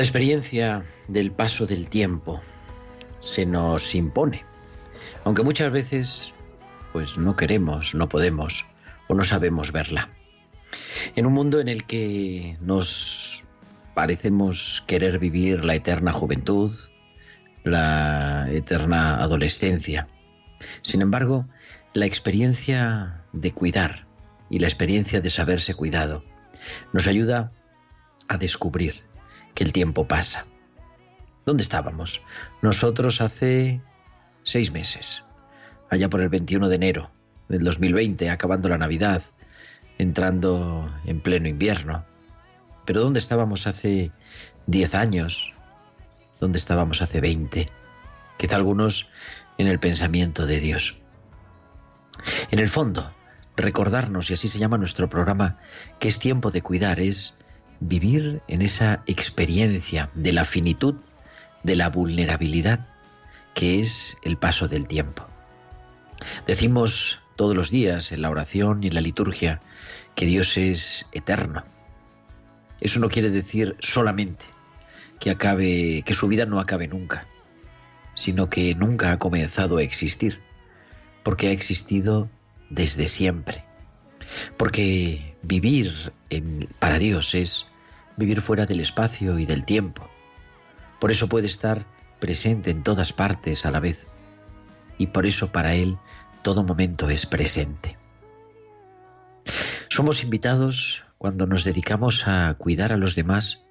[0.00, 2.40] La experiencia del paso del tiempo
[3.20, 4.46] se nos impone,
[5.24, 6.32] aunque muchas veces
[6.94, 8.64] pues no queremos, no podemos
[9.08, 10.08] o no sabemos verla.
[11.16, 13.44] En un mundo en el que nos
[13.92, 16.72] parecemos querer vivir la eterna juventud,
[17.62, 20.08] la eterna adolescencia.
[20.80, 21.44] Sin embargo,
[21.92, 24.06] la experiencia de cuidar
[24.48, 26.24] y la experiencia de saberse cuidado
[26.94, 27.52] nos ayuda
[28.28, 29.09] a descubrir
[29.60, 30.46] que el tiempo pasa.
[31.44, 32.22] ¿Dónde estábamos?
[32.62, 33.82] Nosotros hace
[34.42, 35.22] seis meses,
[35.90, 37.10] allá por el 21 de enero
[37.50, 39.22] del 2020, acabando la Navidad,
[39.98, 42.06] entrando en pleno invierno.
[42.86, 44.12] Pero ¿dónde estábamos hace
[44.66, 45.52] diez años?
[46.40, 47.68] ¿Dónde estábamos hace veinte?
[48.38, 49.10] Quizá algunos
[49.58, 51.02] en el pensamiento de Dios.
[52.50, 53.12] En el fondo,
[53.58, 55.58] recordarnos, y así se llama nuestro programa,
[55.98, 57.34] que es tiempo de cuidar, es
[57.80, 60.94] vivir en esa experiencia de la finitud,
[61.62, 62.86] de la vulnerabilidad,
[63.54, 65.26] que es el paso del tiempo.
[66.46, 69.60] Decimos todos los días en la oración y en la liturgia
[70.14, 71.64] que Dios es eterno.
[72.80, 74.44] Eso no quiere decir solamente
[75.18, 77.26] que acabe, que su vida no acabe nunca,
[78.14, 80.40] sino que nunca ha comenzado a existir,
[81.22, 82.28] porque ha existido
[82.68, 83.64] desde siempre.
[84.56, 86.12] Porque vivir
[86.78, 87.66] para Dios es
[88.16, 90.08] vivir fuera del espacio y del tiempo.
[90.98, 91.86] Por eso puede estar
[92.18, 94.06] presente en todas partes a la vez.
[94.98, 95.98] Y por eso para Él
[96.42, 97.96] todo momento es presente.
[99.88, 103.62] Somos invitados cuando nos dedicamos a cuidar a los demás,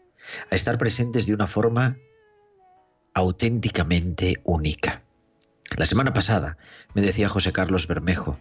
[0.52, 1.98] a estar presentes de una forma
[3.14, 5.04] auténticamente única.
[5.76, 6.58] La semana pasada
[6.94, 8.38] me decía José Carlos Bermejo,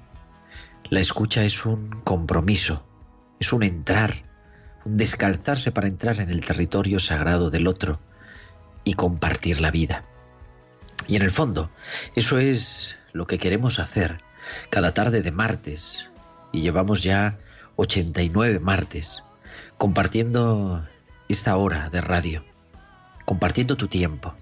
[0.91, 2.87] la escucha es un compromiso,
[3.41, 4.25] es un entrar,
[4.85, 8.01] descalzarse para entrar en el territorio sagrado del otro
[8.85, 10.05] y compartir la vida.
[11.07, 11.71] Y en el fondo,
[12.15, 14.19] eso es lo que queremos hacer
[14.71, 16.09] cada tarde de martes,
[16.53, 17.39] y llevamos ya
[17.77, 19.25] 89 martes,
[19.77, 20.87] compartiendo
[21.29, 22.45] esta hora de radio,
[23.25, 24.35] compartiendo tu tiempo,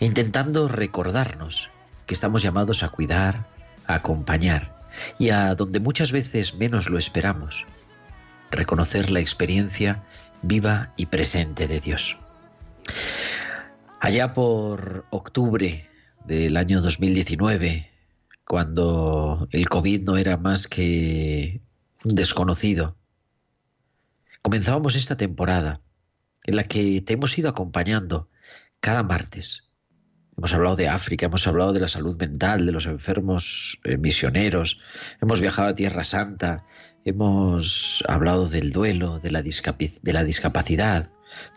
[0.00, 1.70] e intentando recordarnos
[2.06, 3.46] que estamos llamados a cuidar,
[3.86, 4.76] a acompañar,
[5.18, 7.66] y a donde muchas veces menos lo esperamos,
[8.50, 10.04] reconocer la experiencia
[10.42, 12.18] viva y presente de Dios.
[14.00, 15.88] Allá por octubre
[16.24, 17.90] del año 2019,
[18.44, 21.60] cuando el COVID no era más que
[22.04, 22.96] un desconocido,
[24.42, 25.80] comenzábamos esta temporada
[26.44, 28.28] en la que te hemos ido acompañando
[28.80, 29.64] cada martes.
[30.36, 34.78] Hemos hablado de África, hemos hablado de la salud mental, de los enfermos eh, misioneros,
[35.20, 36.64] hemos viajado a Tierra Santa,
[37.06, 41.08] hemos hablado del duelo, de la, discapacidad.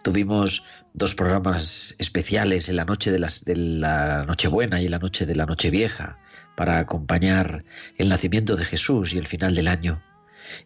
[0.04, 0.64] Tuvimos
[0.94, 5.26] dos programas especiales en la noche de, las, de la Nochebuena y en la noche
[5.26, 6.20] de la Nochevieja
[6.56, 7.64] para acompañar
[7.98, 10.04] el nacimiento de Jesús y el final del año.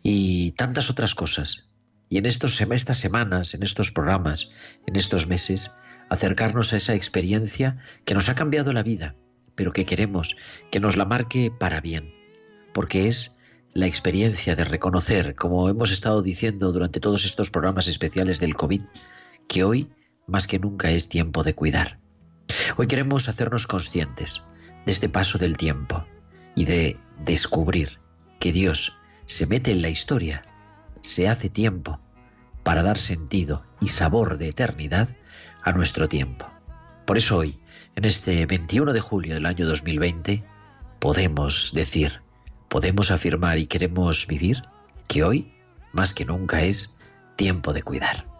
[0.02, 1.70] Y tantas otras cosas.
[2.10, 4.50] Y en estos, estas semanas, en estos programas,
[4.86, 5.72] en estos meses,
[6.10, 9.16] acercarnos a esa experiencia que nos ha cambiado la vida,
[9.56, 10.36] pero que queremos
[10.72, 12.14] que nos la marque para bien,
[12.74, 13.33] porque es
[13.74, 18.82] la experiencia de reconocer, como hemos estado diciendo durante todos estos programas especiales del COVID,
[19.48, 19.92] que hoy
[20.28, 22.00] más que nunca es tiempo de cuidar.
[22.78, 24.44] Hoy queremos hacernos conscientes
[24.86, 26.06] de este paso del tiempo
[26.56, 28.00] y de descubrir
[28.40, 28.94] que Dios
[29.26, 30.46] se mete en la historia,
[31.02, 32.00] se hace tiempo
[32.64, 35.10] para dar sentido y sabor de eternidad
[35.64, 36.48] a nuestro tiempo.
[37.06, 37.60] Por eso hoy,
[37.96, 40.44] en este 21 de julio del año 2020,
[41.00, 42.23] podemos decir,
[42.74, 44.64] podemos afirmar y queremos vivir
[45.08, 45.54] que hoy,
[45.92, 46.98] más que nunca, es
[47.36, 48.33] tiempo de cuidar.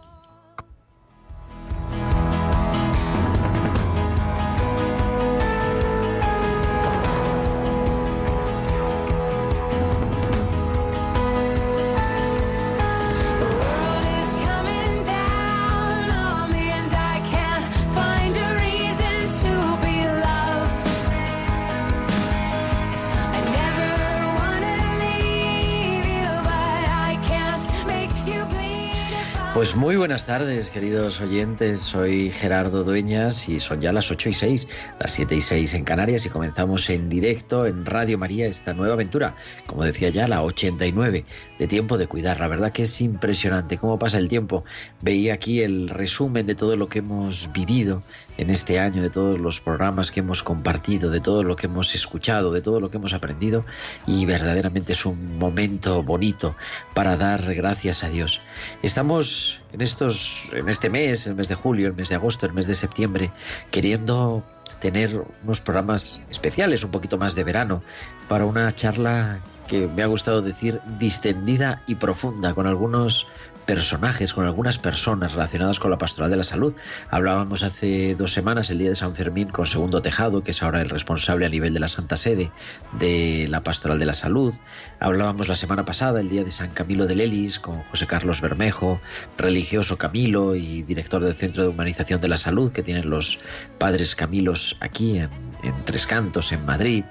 [29.74, 31.80] Pues muy buenas tardes, queridos oyentes.
[31.80, 34.68] Soy Gerardo Dueñas y son ya las 8 y 6,
[35.00, 38.94] las 7 y 6 en Canarias y comenzamos en directo en Radio María esta nueva
[38.94, 39.34] aventura,
[39.66, 41.24] como decía ya, la 89
[41.58, 42.38] de tiempo de cuidar.
[42.38, 44.62] La verdad que es impresionante cómo pasa el tiempo.
[45.00, 48.00] Veía aquí el resumen de todo lo que hemos vivido
[48.38, 51.96] en este año, de todos los programas que hemos compartido, de todo lo que hemos
[51.96, 53.66] escuchado, de todo lo que hemos aprendido
[54.06, 56.54] y verdaderamente es un momento bonito
[56.94, 58.40] para dar gracias a Dios.
[58.80, 62.52] Estamos en estos, en este mes, el mes de julio, el mes de agosto, el
[62.52, 63.32] mes de septiembre,
[63.72, 64.44] queriendo
[64.80, 67.82] tener unos programas especiales, un poquito más de verano,
[68.28, 73.26] para una charla que me ha gustado decir distendida y profunda, con algunos
[73.66, 76.74] personajes, con algunas personas relacionadas con la pastoral de la salud.
[77.10, 80.80] Hablábamos hace dos semanas, el día de San Fermín, con Segundo Tejado, que es ahora
[80.80, 82.50] el responsable a nivel de la Santa Sede
[82.98, 84.54] de la pastoral de la salud.
[85.00, 89.00] Hablábamos la semana pasada, el día de San Camilo de Lelis, con José Carlos Bermejo,
[89.38, 93.38] religioso Camilo y director del Centro de Humanización de la Salud, que tienen los
[93.78, 95.30] padres Camilos aquí en,
[95.62, 97.04] en Tres Cantos, en Madrid.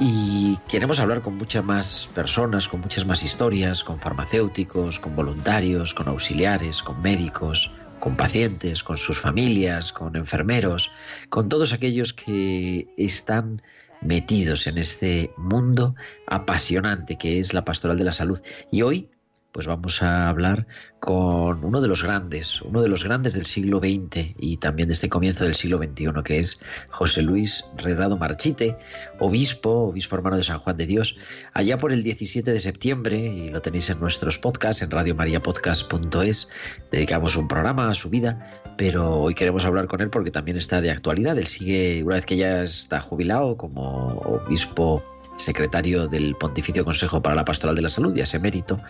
[0.00, 5.92] Y queremos hablar con muchas más personas, con muchas más historias, con farmacéuticos, con voluntarios,
[5.92, 10.92] con auxiliares, con médicos, con pacientes, con sus familias, con enfermeros,
[11.28, 13.60] con todos aquellos que están
[14.00, 15.96] metidos en este mundo
[16.28, 18.40] apasionante que es la pastoral de la salud.
[18.70, 19.10] Y hoy
[19.52, 20.66] pues vamos a hablar
[21.00, 24.94] con uno de los grandes, uno de los grandes del siglo XX y también de
[24.94, 26.60] este comienzo del siglo XXI, que es
[26.90, 28.76] José Luis Redrado Marchite,
[29.18, 31.16] obispo, obispo hermano de San Juan de Dios,
[31.54, 36.48] allá por el 17 de septiembre, y lo tenéis en nuestros podcasts, en radiomariapodcast.es,
[36.92, 40.80] dedicamos un programa a su vida, pero hoy queremos hablar con él porque también está
[40.80, 45.02] de actualidad, él sigue, una vez que ya está jubilado como obispo
[45.38, 48.80] secretario del Pontificio Consejo para la Pastoral de la Salud, ya ese mérito,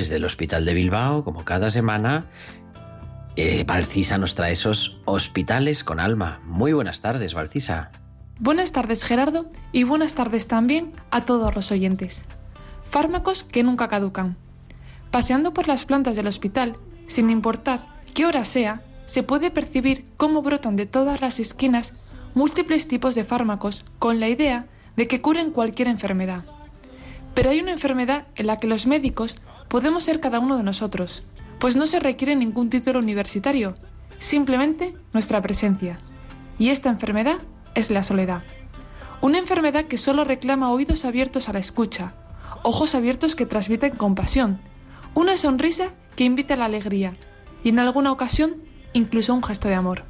[0.00, 2.24] Desde el Hospital de Bilbao, como cada semana,
[3.36, 6.40] eh, Valcisa nos trae esos hospitales con alma.
[6.46, 7.90] Muy buenas tardes, Valcisa.
[8.38, 12.24] Buenas tardes, Gerardo, y buenas tardes también a todos los oyentes.
[12.84, 14.38] Fármacos que nunca caducan.
[15.10, 20.40] Paseando por las plantas del hospital, sin importar qué hora sea, se puede percibir cómo
[20.40, 21.92] brotan de todas las esquinas
[22.32, 24.64] múltiples tipos de fármacos con la idea
[24.96, 26.44] de que curen cualquier enfermedad.
[27.34, 29.36] Pero hay una enfermedad en la que los médicos
[29.70, 31.22] podemos ser cada uno de nosotros,
[31.60, 33.76] pues no se requiere ningún título universitario,
[34.18, 35.96] simplemente nuestra presencia.
[36.58, 37.38] Y esta enfermedad
[37.76, 38.42] es la soledad.
[39.20, 42.14] Una enfermedad que solo reclama oídos abiertos a la escucha,
[42.64, 44.58] ojos abiertos que transmiten compasión,
[45.14, 47.14] una sonrisa que invita a la alegría
[47.62, 48.56] y en alguna ocasión
[48.92, 50.02] incluso un gesto de amor.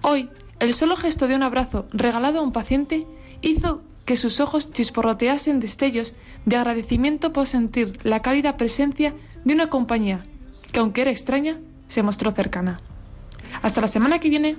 [0.00, 3.06] Hoy, el solo gesto de un abrazo regalado a un paciente
[3.42, 6.14] hizo que sus ojos chisporroteasen destellos
[6.46, 9.12] de agradecimiento por sentir la cálida presencia
[9.44, 10.24] de una compañía
[10.72, 12.80] que, aunque era extraña, se mostró cercana.
[13.60, 14.56] Hasta la semana que viene.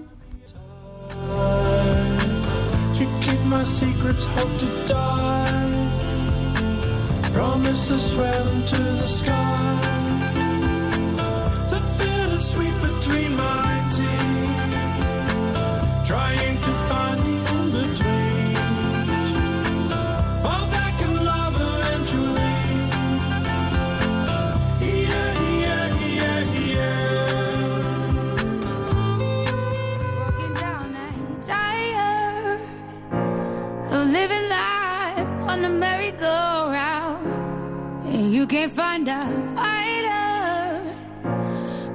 [38.40, 39.20] You can't find a
[39.54, 40.96] fighter,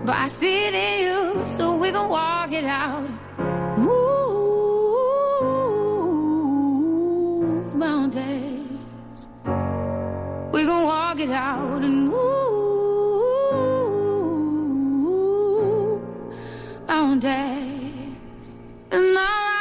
[0.04, 3.08] but I see it in you, so we gon' walk it out.
[3.78, 4.04] Move
[7.74, 9.26] mountains,
[10.52, 12.14] we gon' walk it out and move
[16.86, 18.54] mountains.
[18.90, 19.53] And I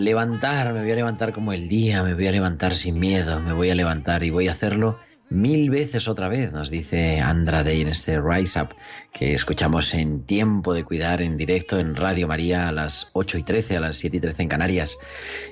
[0.00, 3.52] levantar, me voy a levantar como el día, me voy a levantar sin miedo, me
[3.52, 4.98] voy a levantar y voy a hacerlo
[5.30, 8.70] mil veces otra vez, nos dice Andra Day en este Rise Up
[9.12, 13.42] que escuchamos en Tiempo de Cuidar en directo en Radio María a las 8 y
[13.44, 14.98] 13, a las 7 y 13 en Canarias.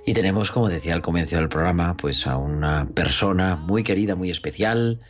[0.04, 4.30] Y tenemos, como decía al comienzo del programa, pues a una persona muy querida, muy
[4.30, 5.00] especial,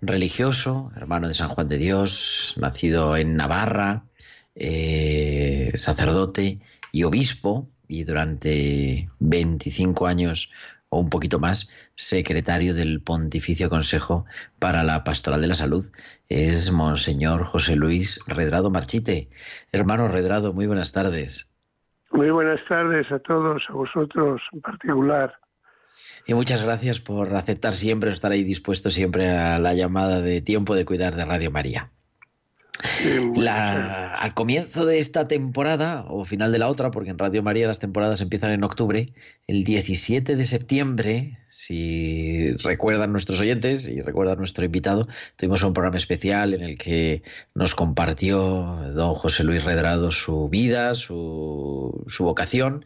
[0.00, 4.06] religioso, hermano de San Juan de Dios, nacido en Navarra,
[4.54, 6.60] eh, sacerdote
[6.92, 10.50] y obispo, y durante 25 años
[10.88, 14.26] o un poquito más secretario del Pontificio Consejo
[14.58, 15.84] para la Pastoral de la Salud.
[16.28, 19.28] Es Monseñor José Luis Redrado Marchite.
[19.72, 21.50] Hermano Redrado, muy buenas tardes.
[22.12, 25.34] Muy buenas tardes a todos, a vosotros en particular.
[26.26, 30.74] Y muchas gracias por aceptar siempre, estar ahí dispuesto siempre a la llamada de tiempo
[30.74, 31.90] de cuidar de Radio María
[32.82, 37.78] al comienzo de esta temporada, o final de la otra, porque en Radio María las
[37.78, 39.12] temporadas empiezan en octubre,
[39.46, 45.98] el 17 de septiembre, si recuerdan nuestros oyentes y recuerdan nuestro invitado, tuvimos un programa
[45.98, 47.22] especial en el que
[47.54, 52.84] nos compartió don José Luis Redrado su vida, su, vocación,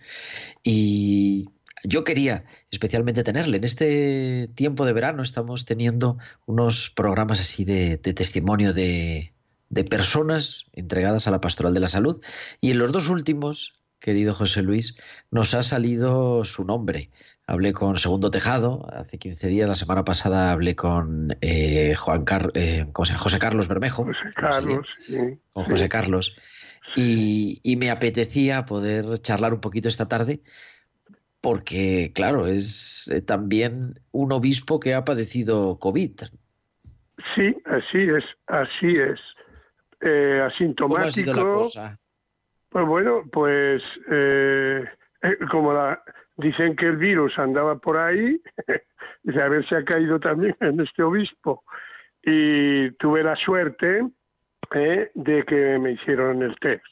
[0.62, 1.48] y
[1.84, 3.56] yo quería especialmente tenerle.
[3.56, 9.32] En este tiempo de verano estamos teniendo unos programas así de testimonio de,
[9.70, 12.20] de personas entregadas a la pastoral de la salud.
[12.60, 14.98] Y en los dos últimos, querido José Luis,
[15.30, 17.10] nos ha salido su nombre.
[17.46, 22.86] Hablé con Segundo Tejado hace 15 días, la semana pasada hablé con eh, Juan eh,
[22.92, 24.04] José Carlos Bermejo.
[24.04, 25.16] José Carlos, sí.
[25.52, 26.36] Con José Carlos.
[26.96, 30.40] Y, y, me apetecía poder charlar un poquito esta tarde,
[31.42, 36.22] porque, claro, es eh, también un obispo que ha padecido COVID.
[37.34, 39.20] Sí, así es, así es
[40.00, 41.32] eh, asintomático.
[41.32, 41.98] ¿Cómo la cosa?
[42.68, 44.84] Pues bueno, pues eh,
[45.22, 46.02] eh, como la,
[46.36, 48.40] dicen que el virus andaba por ahí,
[49.24, 51.64] ver si ha caído también en este obispo.
[52.22, 54.02] Y tuve la suerte
[54.74, 56.84] eh, de que me hicieron el test.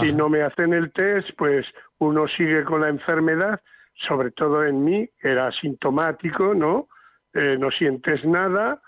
[0.00, 1.64] Si no me hacen el test, pues
[1.98, 3.60] uno sigue con la enfermedad,
[4.08, 6.88] sobre todo en mí, era asintomático, ¿no?
[7.32, 8.82] Eh, no sientes nada,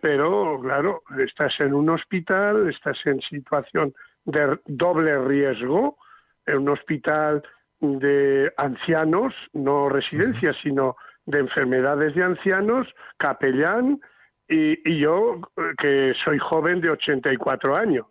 [0.00, 3.92] pero claro, estás en un hospital, estás en situación
[4.24, 5.98] de doble riesgo,
[6.46, 7.42] en un hospital
[7.80, 10.96] de ancianos, no residencias, sino
[11.26, 12.86] de enfermedades de ancianos,
[13.16, 14.00] capellán,
[14.48, 15.40] y, yo,
[15.78, 18.06] que soy joven de 84 años.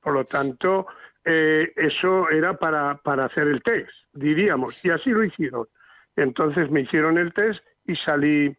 [0.00, 0.86] Por lo tanto,
[1.24, 5.66] eh, eso era para, para hacer el test, diríamos, y así lo hicieron.
[6.16, 8.56] Entonces me hicieron el test y salí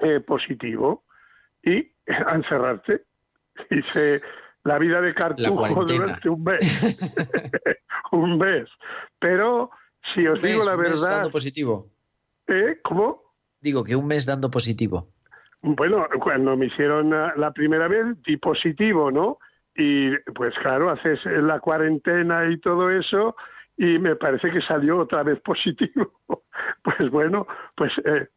[0.00, 1.04] eh, positivo.
[1.62, 3.02] Y a encerrarte.
[3.70, 4.22] Hice
[4.64, 6.96] la vida de cartujo durante un mes.
[8.12, 8.68] un mes.
[9.18, 9.70] Pero
[10.14, 11.10] si os digo la verdad.
[11.10, 11.88] dando positivo.
[12.46, 12.78] ¿Eh?
[12.82, 13.22] ¿Cómo?
[13.60, 15.08] Digo que un mes dando positivo.
[15.62, 19.38] Bueno, cuando me hicieron la primera vez, di positivo, ¿no?
[19.76, 23.36] Y pues claro, haces la cuarentena y todo eso,
[23.76, 26.12] y me parece que salió otra vez positivo.
[26.82, 28.28] pues bueno, pues eh,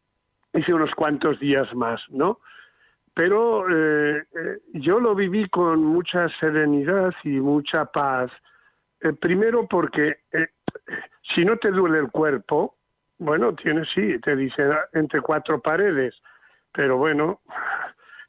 [0.54, 2.40] hice unos cuantos días más, ¿no?
[3.16, 8.30] Pero eh, eh, yo lo viví con mucha serenidad y mucha paz.
[9.20, 10.18] primero porque
[11.34, 12.76] si no te duele el cuerpo,
[13.18, 16.14] bueno, tienes sí, te dicen entre cuatro paredes,
[16.72, 17.40] pero bueno,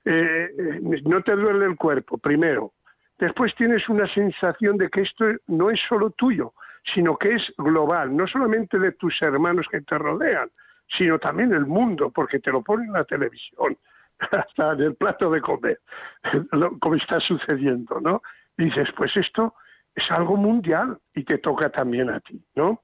[0.06, 2.72] no te duele el cuerpo, primero.
[3.17, 6.53] Después tienes una sensación de que esto no es solo tuyo,
[6.94, 10.50] sino que es global, no solamente de tus hermanos que te rodean,
[10.98, 13.77] sino también el mundo, porque te lo ponen en la televisión,
[14.31, 15.79] hasta en el plato de comer,
[16.79, 18.21] como está sucediendo, ¿no?
[18.57, 19.53] dices, pues esto
[19.95, 22.83] es algo mundial y te toca también a ti, ¿no?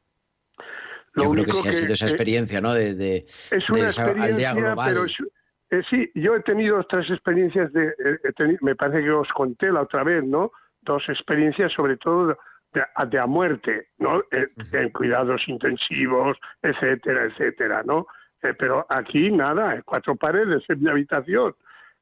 [1.13, 2.74] Lo Yo creo que sí ha sido esa experiencia, ¿no?
[2.74, 8.75] De, es una experiencia, pero eh, sí, yo he tenido otras experiencias de, eh, me
[8.75, 10.52] parece que os conté la otra vez, ¿no?
[10.82, 12.36] Dos experiencias, sobre todo
[12.74, 14.22] de, a muerte, ¿no?
[14.32, 18.08] Eh, en cuidados intensivos, etcétera, etcétera, ¿no?
[18.43, 21.56] Eh, pero aquí nada, cuatro paredes en mi habitación,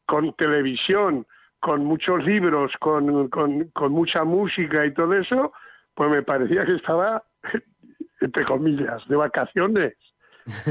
[0.05, 1.25] con televisión,
[1.59, 5.53] con muchos libros, con, con, con mucha música y todo eso,
[5.93, 7.23] pues me parecía que estaba,
[8.21, 9.93] entre comillas, de vacaciones.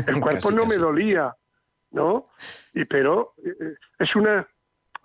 [0.07, 1.35] El cuerpo no me dolía,
[1.93, 2.29] ¿no?
[2.75, 4.47] Y pero eh, es una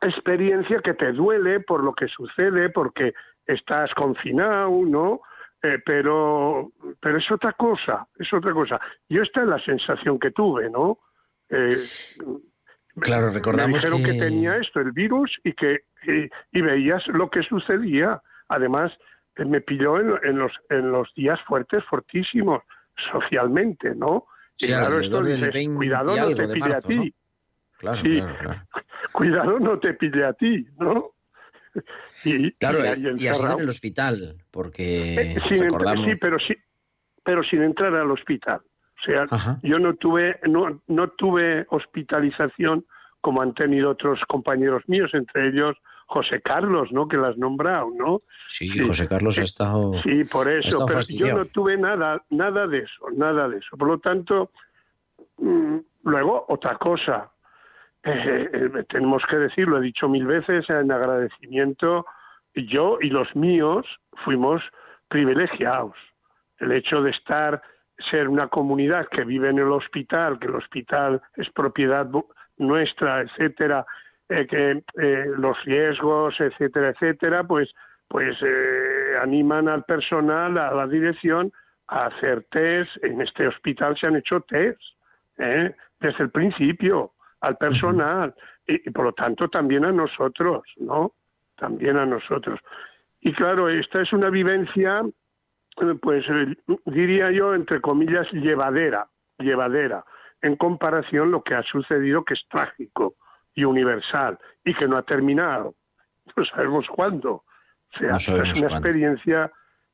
[0.02, 3.14] experiencia que te duele por lo que sucede, porque
[3.46, 5.22] estás confinado, ¿no?
[5.66, 8.80] Eh, pero, pero es otra cosa, es otra cosa.
[9.10, 11.00] Yo esta es la sensación que tuve, ¿no?
[11.50, 11.88] Eh,
[13.00, 14.20] claro, recordamos me dijeron que...
[14.20, 15.86] tenía esto, el virus, y que
[16.52, 18.22] y, veías lo que sucedía.
[18.50, 18.92] Además,
[19.38, 22.62] eh, me pilló en, los en los días fuertes, fortísimos,
[23.12, 24.26] socialmente, ¿no?
[24.60, 27.14] y claro, esto dices, cuidado no te pille a ti.
[27.78, 28.62] Claro, claro, claro.
[29.14, 31.15] Cuidado no te pille a ti, ¿no?
[32.26, 36.06] y, claro, y, así en el hospital, porque eh, recordamos...
[36.06, 36.56] sí, pero sí,
[37.24, 38.62] pero sin entrar al hospital.
[38.98, 42.86] O sea, yo no tuve, no, no tuve hospitalización
[43.22, 45.76] como han tenido otros compañeros míos, entre ellos
[46.08, 47.08] José Carlos, ¿no?
[47.08, 48.20] Que las has nombrado, ¿no?
[48.46, 49.94] Sí, José Carlos ha estado.
[50.04, 53.76] Sí, por eso, pero yo no tuve nada, nada de eso, nada de eso.
[53.78, 54.52] Por lo tanto,
[55.38, 57.32] mm, luego otra cosa,
[58.06, 62.06] eh, eh, tenemos que decirlo, he dicho mil veces en agradecimiento,
[62.54, 63.86] yo y los míos
[64.24, 64.62] fuimos
[65.10, 65.96] privilegiados.
[66.60, 67.62] El hecho de estar,
[68.10, 72.08] ser una comunidad que vive en el hospital, que el hospital es propiedad
[72.58, 73.86] nuestra, etcétera,
[74.30, 74.84] eh, que
[75.38, 77.74] los riesgos, etcétera, etcétera, pues,
[78.08, 78.38] pues
[79.22, 81.52] animan al personal, a la dirección,
[81.88, 83.04] a hacer test.
[83.04, 84.80] En este hospital se han hecho test
[85.38, 87.15] desde el principio
[87.46, 88.34] al personal
[88.68, 91.14] y, por lo tanto también a nosotros, ¿no?
[91.56, 92.60] También a nosotros.
[93.22, 95.04] Y claro, esta es una vivencia,
[95.82, 96.56] eh, pues eh,
[96.86, 100.04] diría yo, entre comillas, llevadera, llevadera,
[100.42, 103.16] en comparación lo que ha sucedido, que es trágico
[103.54, 105.76] y universal y que no ha terminado.
[106.36, 107.44] No sabemos cuándo.
[107.94, 109.52] O sea, es una experiencia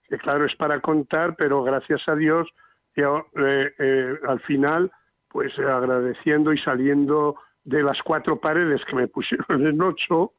[0.08, 2.50] que, claro, es para contar, pero gracias a Dios,
[2.96, 4.92] yo, eh, al final
[5.32, 10.34] pues agradeciendo y saliendo de las cuatro paredes que me pusieron en ocho,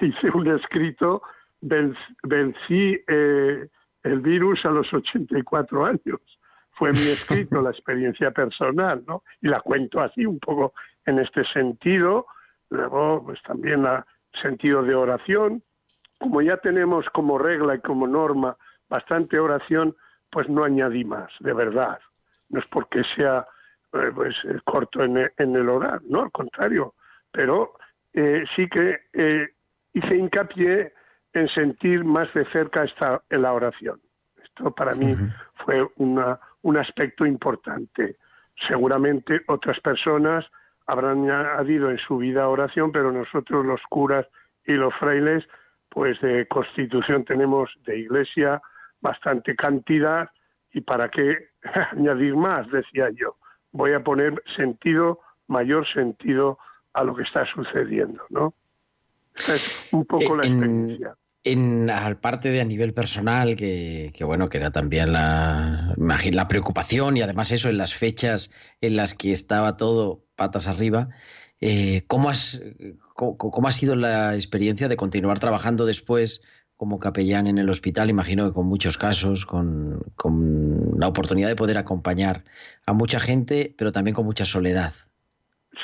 [0.00, 1.22] hice un escrito,
[1.60, 3.68] vencí eh,
[4.02, 6.20] el virus a los 84 años.
[6.72, 9.22] Fue mi escrito, la experiencia personal, ¿no?
[9.40, 10.74] Y la cuento así, un poco
[11.06, 12.26] en este sentido.
[12.70, 14.02] Luego, pues también el
[14.40, 15.62] sentido de oración.
[16.18, 18.56] Como ya tenemos como regla y como norma
[18.88, 19.96] bastante oración,
[20.30, 21.98] pues no añadí más, de verdad
[22.50, 23.46] no es porque sea
[23.92, 26.94] eh, pues eh, corto en, el orar, no, al contrario,
[27.32, 27.72] pero
[28.12, 28.98] eh, sí que
[29.94, 30.92] hice hincapié
[31.32, 33.98] en sentir más de cerca esta en la oración.
[34.42, 35.16] Esto para mí
[35.64, 38.16] fue una, un aspecto importante.
[38.66, 40.44] Seguramente otras personas
[40.86, 44.26] habrán añadido en su vida oración, pero nosotros los curas
[44.66, 45.48] y los frailes,
[45.88, 48.60] pues de constitución tenemos de iglesia
[49.00, 50.28] bastante cantidad
[50.72, 51.48] y para qué
[51.92, 53.36] añadir más, decía yo.
[53.72, 56.58] Voy a poner sentido, mayor sentido
[56.94, 58.54] a lo que está sucediendo, ¿no?
[59.36, 61.16] Es un poco la experiencia.
[61.44, 61.88] En,
[62.20, 67.52] parte de a nivel personal, que, bueno, que era también la, la preocupación y además
[67.52, 68.50] eso en las fechas
[68.80, 71.08] en las que estaba todo patas arriba,
[71.60, 72.60] eh, ¿cómo, has,
[73.14, 76.42] cómo, ha sido la experiencia de continuar trabajando después
[76.78, 78.08] como capellán en el hospital?
[78.08, 82.44] Imagino que con muchos casos, con, con la oportunidad de poder acompañar
[82.86, 84.94] a mucha gente, pero también con mucha soledad.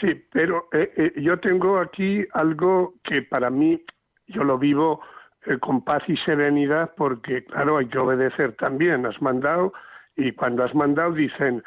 [0.00, 3.83] Sí, pero eh, eh, yo tengo aquí algo que para mí,
[4.28, 5.00] yo lo vivo
[5.46, 9.04] eh, con paz y serenidad porque, claro, hay que obedecer también.
[9.04, 9.72] Has mandado
[10.16, 11.62] y cuando has mandado dicen,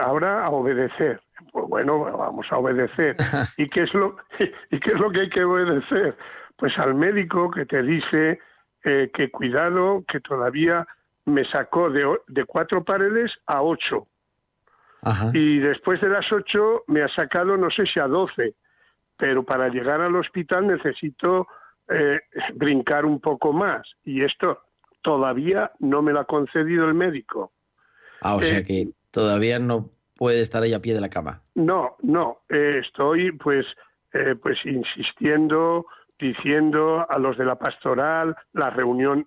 [0.00, 1.20] ahora a obedecer.
[1.52, 3.16] Pues bueno, vamos a obedecer.
[3.56, 4.16] ¿Y qué, es lo,
[4.70, 6.16] ¿Y qué es lo que hay que obedecer?
[6.56, 8.38] Pues al médico que te dice
[8.82, 10.86] que cuidado, que todavía
[11.26, 14.08] me sacó de, de cuatro paredes a ocho
[15.32, 18.54] y después de las 8 me ha sacado no sé si a 12,
[19.16, 21.46] pero para llegar al hospital necesito
[21.88, 22.20] eh,
[22.54, 24.60] brincar un poco más y esto
[25.02, 27.52] todavía no me lo ha concedido el médico.
[28.20, 31.40] Ah, o sea eh, que todavía no puede estar ahí a pie de la cama.
[31.54, 33.66] No, no, eh, estoy pues
[34.42, 35.86] pues insistiendo,
[36.20, 39.26] diciendo a los de la pastoral, la reunión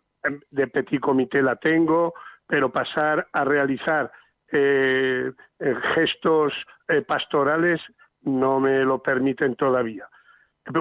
[0.52, 2.14] de petit comité la tengo,
[2.48, 4.12] pero pasar a realizar
[4.52, 6.54] eh, eh, gestos
[6.88, 7.82] eh, pastorales
[8.22, 10.08] no me lo permiten todavía.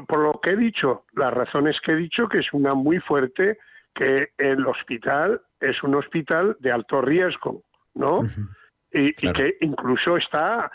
[0.07, 3.59] Por lo que he dicho, las razones que he dicho, que es una muy fuerte,
[3.95, 7.63] que el hospital es un hospital de alto riesgo,
[7.95, 8.23] ¿no?
[8.93, 10.71] y, que incluso está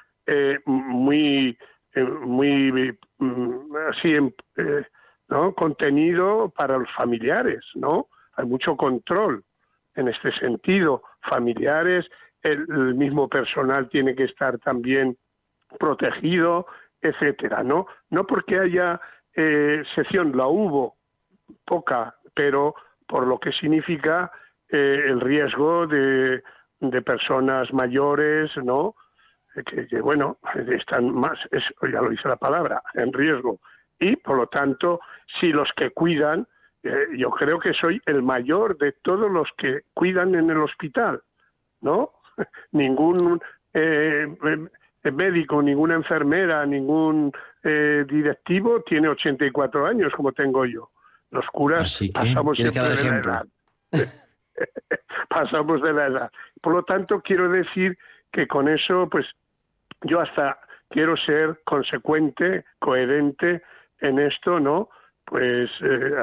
[0.65, 1.57] muy,
[1.95, 4.17] muy mm, así,
[5.29, 5.53] ¿no?
[5.53, 8.07] Contenido para los familiares, ¿no?
[8.35, 9.43] Hay mucho control
[9.95, 12.05] en este sentido, familiares
[12.43, 15.17] el, mismo personal tiene que estar también
[15.79, 16.67] protegido,
[17.01, 17.87] etcétera, ¿no?
[18.09, 19.01] No porque haya
[19.35, 20.95] eh, sección, la hubo,
[21.65, 22.75] poca, pero
[23.07, 24.31] por lo que significa
[24.69, 26.43] eh, el riesgo de,
[26.79, 28.95] de, personas mayores, ¿no?
[29.65, 30.37] Que, que, bueno,
[30.69, 33.59] están más, ya lo dice la palabra, en riesgo.
[33.99, 34.99] Y por lo tanto,
[35.39, 36.47] si los que cuidan,
[36.83, 41.21] eh, yo creo que soy el mayor de todos los que cuidan en el hospital,
[41.81, 42.11] ¿no?
[42.71, 43.41] ningún
[43.73, 44.27] eh,
[45.03, 47.31] eh, médico, ninguna enfermera, ningún
[47.63, 50.89] eh, directivo tiene 84 años como tengo yo.
[51.31, 53.45] Los curas pasamos siempre de la edad.
[55.29, 56.31] pasamos de la edad.
[56.61, 57.97] Por lo tanto, quiero decir
[58.31, 59.25] que con eso, pues
[60.01, 60.59] yo hasta
[60.89, 63.61] quiero ser consecuente, coherente
[63.99, 64.89] en esto, ¿no?
[65.27, 65.69] Pues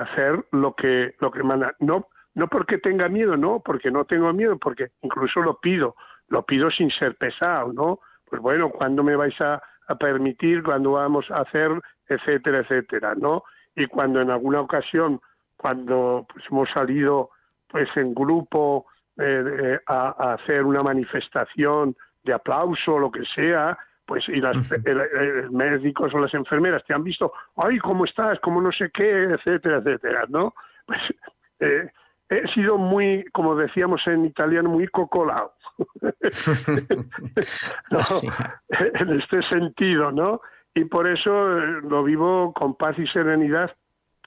[0.01, 1.75] hacer lo que lo que manda.
[1.79, 5.95] No no porque tenga miedo, no, porque no tengo miedo, porque incluso lo pido,
[6.29, 8.01] lo pido sin ser pesado, ¿no?
[8.29, 9.63] Pues bueno, ¿cuándo me vais a,
[10.01, 10.63] permitir?
[10.63, 11.71] ¿Cuándo vamos a hacer?
[12.09, 13.45] Etcétera, etcétera, ¿no?
[13.77, 15.21] Y cuando en alguna ocasión,
[15.57, 17.31] cuando pues, hemos salido
[17.69, 18.87] pues en grupo
[19.19, 24.57] eh, a, hacer una manifestación de aplauso o lo que sea, pues y las,
[25.51, 28.39] médicos o las enfermeras te han visto, ay, ¿cómo estás?
[28.41, 29.25] ¿Cómo no sé qué?
[29.25, 30.55] Etcétera, etcétera, ¿no?
[30.87, 31.01] Pues
[31.61, 31.91] eh,
[32.29, 35.55] he sido muy, como decíamos en italiano, muy cocolado.
[38.95, 40.41] En este sentido, ¿no?
[40.75, 43.75] Y por eso eh, lo vivo con paz y serenidad,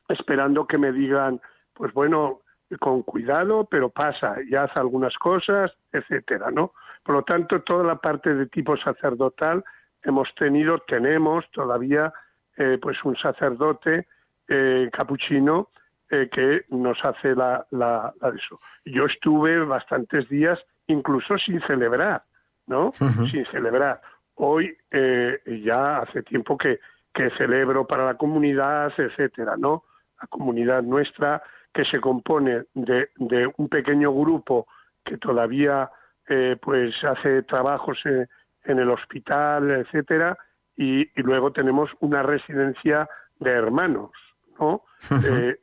[0.07, 1.41] esperando que me digan,
[1.73, 2.41] pues bueno,
[2.79, 6.73] con cuidado, pero pasa, y haz algunas cosas, etcétera, ¿no?
[7.07, 9.63] Por lo tanto, toda la parte de tipo sacerdotal
[10.03, 12.11] hemos tenido, tenemos todavía,
[12.57, 14.07] eh, pues un sacerdote
[14.49, 15.69] eh, capuchino
[16.09, 18.57] eh, que nos hace la, la, eso.
[18.83, 22.23] Yo estuve bastantes días incluso sin celebrar,
[22.65, 22.91] ¿no?
[23.31, 24.01] Sin celebrar.
[24.35, 26.81] Hoy eh, ya hace tiempo que,
[27.13, 29.85] que celebro para la comunidad, etcétera, ¿no?
[30.21, 31.41] La comunidad nuestra
[31.73, 34.67] que se compone de, de un pequeño grupo
[35.05, 35.89] que todavía
[36.27, 38.27] eh, pues hace trabajos en,
[38.65, 40.37] en el hospital, etcétera,
[40.75, 43.09] y, y, luego tenemos una residencia
[43.39, 44.11] de hermanos,
[44.59, 44.83] ¿no?
[45.25, 45.57] Eh,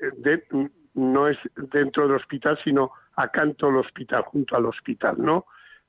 [0.94, 2.92] no es dentro del hospital, sino
[3.56, 5.46] todo el hospital, junto al hospital, ¿no?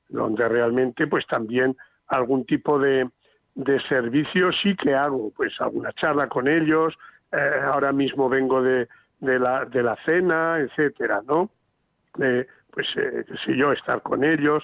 [0.08, 1.76] Donde realmente, pues también
[2.08, 3.08] algún tipo de,
[3.54, 6.94] de servicio sí que hago, pues alguna charla con ellos,
[7.32, 8.88] eh, ahora mismo vengo de,
[9.20, 11.50] de, la, de la cena, etcétera, ¿no?
[12.76, 14.62] Pues, eh, sé yo, estar con ellos,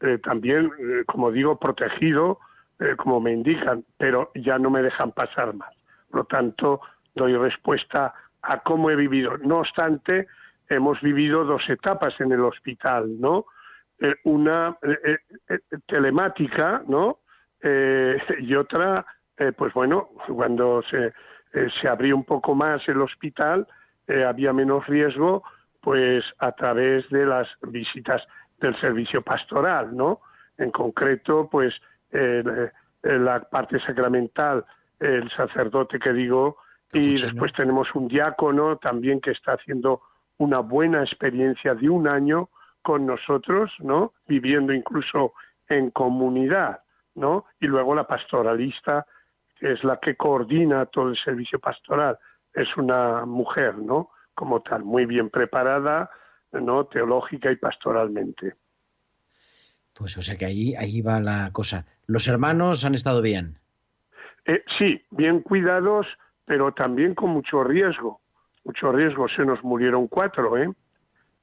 [0.00, 2.38] eh, también, eh, como digo, protegido,
[2.78, 5.74] eh, como me indican, pero ya no me dejan pasar más.
[6.08, 6.80] Por lo tanto,
[7.16, 9.38] doy respuesta a cómo he vivido.
[9.38, 10.26] No obstante,
[10.68, 13.46] hemos vivido dos etapas en el hospital, ¿no?
[14.24, 14.76] una
[15.86, 17.20] telemática, ¿no?
[17.62, 19.06] y otra,
[19.56, 21.12] pues bueno, cuando se,
[21.80, 23.64] se abrió un poco más el hospital,
[24.08, 25.44] había menos riesgo,
[25.82, 28.22] pues a través de las visitas
[28.58, 30.20] del servicio pastoral, ¿no?
[30.56, 31.74] En concreto, pues
[32.12, 32.70] eh,
[33.02, 34.64] la parte sacramental,
[35.00, 36.58] el sacerdote que digo,
[36.92, 40.02] y después tenemos un diácono también que está haciendo
[40.38, 42.50] una buena experiencia de un año
[42.82, 44.12] con nosotros, ¿no?
[44.28, 45.32] Viviendo incluso
[45.68, 46.80] en comunidad,
[47.14, 47.46] ¿no?
[47.60, 49.06] Y luego la pastoralista,
[49.58, 52.18] que es la que coordina todo el servicio pastoral,
[52.54, 54.10] es una mujer, ¿no?
[54.34, 56.10] Como tal, muy bien preparada,
[56.52, 56.86] ¿no?
[56.86, 58.54] teológica y pastoralmente.
[59.94, 61.86] Pues o sea que ahí, ahí va la cosa.
[62.06, 63.58] ¿Los hermanos han estado bien?
[64.46, 66.06] Eh, sí, bien cuidados,
[66.44, 68.20] pero también con mucho riesgo.
[68.64, 70.70] Mucho riesgo, se nos murieron cuatro, ¿eh?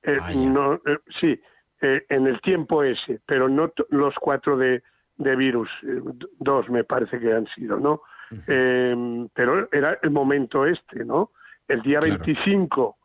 [0.04, 1.40] eh no, eh, sí,
[1.82, 4.84] en el tiempo ese, pero no los cuatro de,
[5.18, 5.70] de virus,
[6.40, 8.02] dos me parece que han sido, ¿no?
[8.46, 11.32] pero era el momento este, ¿no?
[11.70, 12.98] El día 25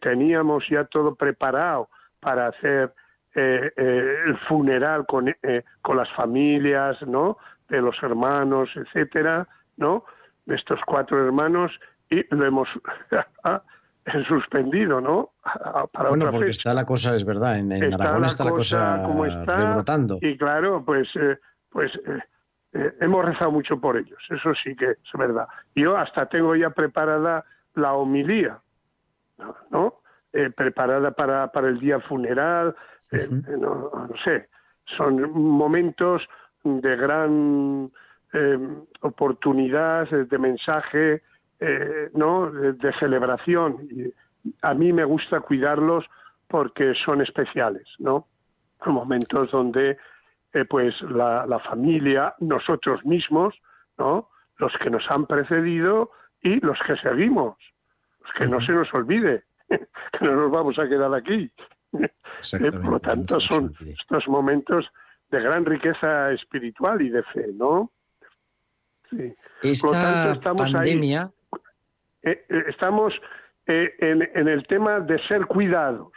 [0.00, 1.88] teníamos ya todo preparado
[2.20, 2.94] para hacer
[3.34, 7.38] eh, eh, el funeral con, eh, con las familias, ¿no?
[7.68, 10.04] De los hermanos, etcétera, ¿no?
[10.46, 11.72] De estos cuatro hermanos
[12.08, 12.68] y lo hemos
[14.28, 15.30] suspendido, ¿no?
[15.92, 19.82] Para bueno, porque está la cosa, es verdad, en, Aragón está la cosa, como está,
[20.20, 21.08] Y claro, pues,
[21.70, 21.90] pues
[23.00, 25.48] hemos rezado mucho por ellos, eso sí que es verdad.
[25.74, 28.60] Yo hasta tengo ya preparada la homilía,
[29.70, 30.02] ¿no?
[30.32, 32.74] Eh, preparada para, para el día funeral,
[33.10, 33.90] eh, eh, no,
[34.24, 34.48] sé,
[34.96, 36.22] son momentos
[36.64, 37.90] de gran
[39.00, 41.22] oportunidad, de mensaje,
[42.14, 42.50] ¿no?
[42.50, 43.88] De, celebración.
[43.90, 44.14] Y
[44.62, 46.06] a mí me gusta cuidarlos
[46.48, 48.26] porque son especiales, ¿no?
[48.86, 49.98] Momentos donde
[50.68, 53.54] pues la, la, familia, nosotros mismos,
[53.98, 54.28] ¿no?
[54.58, 56.10] Los que nos han precedido
[56.42, 57.56] y los que seguimos,
[58.36, 61.50] que no se nos olvide que no nos vamos a quedar aquí.
[62.54, 64.90] Eh, por lo tanto, son estos momentos
[65.30, 67.92] de gran riqueza espiritual y de fe, ¿no?
[69.08, 69.32] Sí.
[69.62, 71.30] Esta por lo tanto, estamos pandemia...
[72.24, 73.14] Eh, eh, estamos
[73.66, 76.10] en, en, el tema de ser cuidados.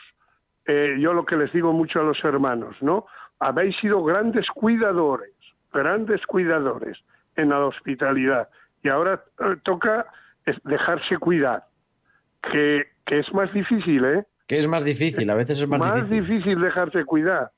[0.65, 3.05] yo lo que les digo mucho a los hermanos, ¿no?
[3.39, 5.35] Habéis sido grandes cuidadores,
[5.71, 6.97] grandes cuidadores
[7.35, 8.49] en la hospitalidad
[8.85, 9.23] y ahora
[9.63, 10.05] toca
[10.63, 11.63] dejarse cuidar
[12.51, 14.25] que, que es más difícil, ¿eh?
[14.47, 16.61] Que es más difícil, a veces es más, más difícil.
[16.61, 17.51] dejarse cuidar,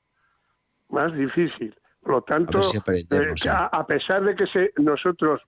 [0.88, 1.76] más difícil.
[2.00, 5.42] Por lo tanto, eh, a, pesar de que se, nosotros,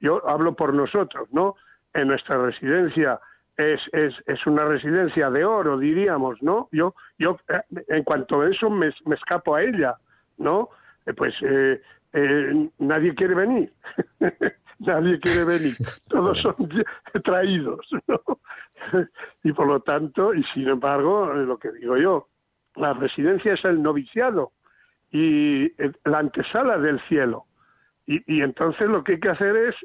[0.00, 1.54] yo, hablo por nosotros, ¿no?
[1.94, 3.18] En nuestra residencia
[3.56, 6.68] es, es, es una residencia de oro, diríamos, ¿no?
[6.72, 9.96] Yo, yo eh, en cuanto a eso me, me escapo a ella,
[10.36, 10.68] ¿no?
[11.06, 11.34] Eh, pues
[12.78, 13.72] nadie quiere venir.
[14.78, 15.74] nadie quiere venir,
[16.08, 16.54] todos son
[17.24, 18.20] traídos, ¿no?
[19.42, 22.28] Y por lo tanto, y sin embargo, lo que digo yo,
[22.76, 24.52] la residencia es el noviciado
[25.10, 25.70] y
[26.04, 27.46] la antesala del cielo.
[28.06, 29.76] Y, y entonces lo que hay que hacer es,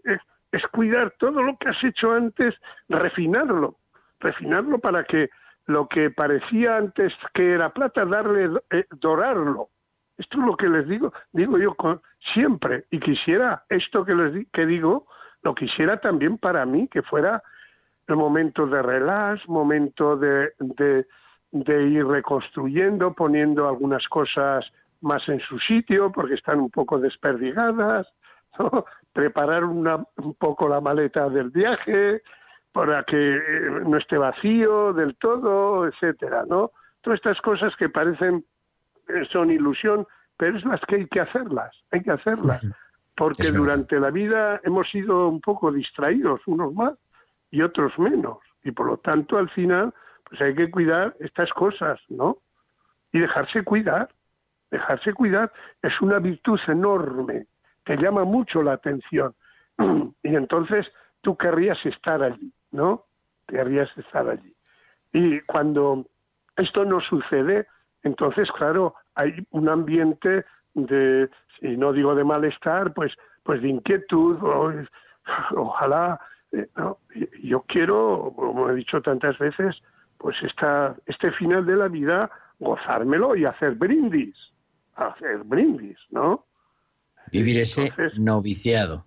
[0.52, 2.56] es, cuidar todo lo que has hecho antes,
[2.90, 3.78] refinarlo,
[4.20, 5.30] refinarlo para que
[5.68, 9.70] lo que parecía antes que era plata, darle, eh, dorarlo,
[10.20, 11.76] esto es lo que les digo, digo yo
[12.34, 15.08] siempre, y quisiera esto que les que digo,
[15.44, 17.42] lo quisiera también para mí, que fuera
[18.06, 24.66] el momento de relax, momento de, de, ir reconstruyendo, poniendo algunas cosas
[25.00, 28.06] más en su sitio, porque están un poco desperdigadas,
[29.14, 32.22] preparar una, un poco la maleta del viaje
[32.74, 33.42] para que eh,
[33.86, 36.72] no esté vacío del todo, etcétera, ¿no?
[37.02, 38.44] Todas estas cosas que parecen
[39.32, 42.66] son ilusión, pero es las que hay que hacerlas, hay que hacerlas,
[43.16, 46.94] porque durante la vida hemos sido un poco distraídos, unos más
[47.52, 49.94] y otros menos, y por lo tanto al final
[50.30, 52.38] pues hay que cuidar estas cosas, ¿no?
[53.12, 54.10] Y dejarse cuidar,
[54.70, 57.48] dejarse cuidar es una virtud enorme
[57.84, 59.34] que llama mucho la atención
[60.24, 60.86] y entonces
[61.22, 63.06] tú querrías estar allí, ¿no?
[63.48, 64.54] Querrías estar allí.
[65.12, 66.06] Y cuando
[66.56, 67.68] esto no sucede,
[68.04, 74.38] entonces, claro, hay un ambiente de, si no digo de malestar, pues, pues de inquietud,
[75.56, 76.20] ojalá,
[76.52, 76.68] eh,
[77.44, 79.76] yo quiero, como he dicho tantas veces,
[80.18, 84.36] pues esta, este final de la vida, gozármelo y hacer brindis,
[84.96, 86.46] hacer brindis, ¿no?
[87.32, 89.06] Vivir ese noviciado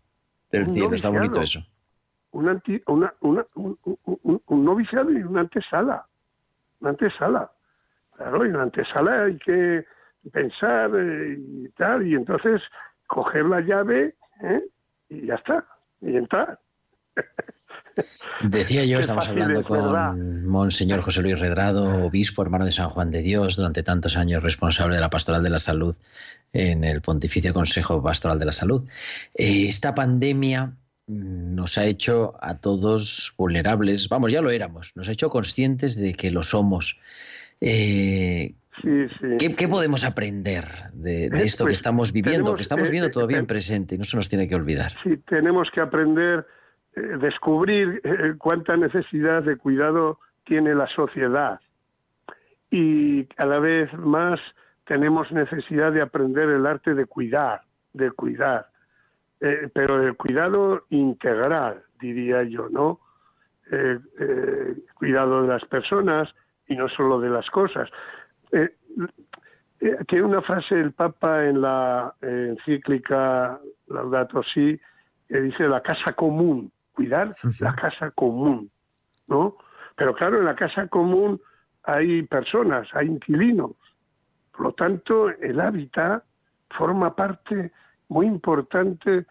[0.50, 1.60] del cielo, está bonito eso.
[2.30, 6.06] Un, una, un, noviciado y una antesala,
[6.80, 7.50] una antesala.
[8.22, 9.84] Claro, y en la antesala hay que
[10.32, 12.62] pensar eh, y tal, y entonces
[13.08, 14.62] coger la llave ¿eh?
[15.08, 15.66] y ya está,
[16.00, 16.60] y entrar.
[18.42, 23.22] Decía yo, estamos hablando con Monseñor José Luis Redrado, obispo, hermano de San Juan de
[23.22, 25.96] Dios, durante tantos años responsable de la Pastoral de la Salud
[26.52, 28.88] en el Pontificio Consejo Pastoral de la Salud.
[29.34, 30.76] Eh, esta pandemia
[31.08, 36.14] nos ha hecho a todos vulnerables, vamos, ya lo éramos, nos ha hecho conscientes de
[36.14, 37.00] que lo somos.
[37.64, 38.54] Eh,
[39.38, 43.46] ¿qué, podemos aprender de, eh, esto que pues estamos viviendo, que estamos viviendo todavía en
[43.46, 44.92] presente y no se nos tiene que olvidar?
[45.04, 46.44] Sí, tenemos que aprender
[46.94, 51.58] eh, descubrir eh, cuánta necesidad de cuidado tiene la sociedad
[52.70, 54.38] y a la vez más
[54.84, 57.62] tenemos necesidad de aprender el arte de cuidar,
[57.94, 58.66] de cuidar,
[59.40, 63.00] eh, pero el cuidado integral, diría yo, ¿no?
[64.96, 66.28] cuidado de las personas
[66.68, 67.90] y no solo de las cosas.
[70.08, 74.80] tiene una frase el Papa en la encíclica Laudato Si
[75.28, 78.70] que dice la casa común cuidar la casa común,
[79.28, 79.56] ¿no?
[79.96, 81.40] Pero claro, en la casa común
[81.84, 83.72] hay personas, hay inquilinos.
[84.52, 86.22] Por lo tanto, el hábitat
[86.70, 87.72] forma parte
[88.08, 89.26] muy importante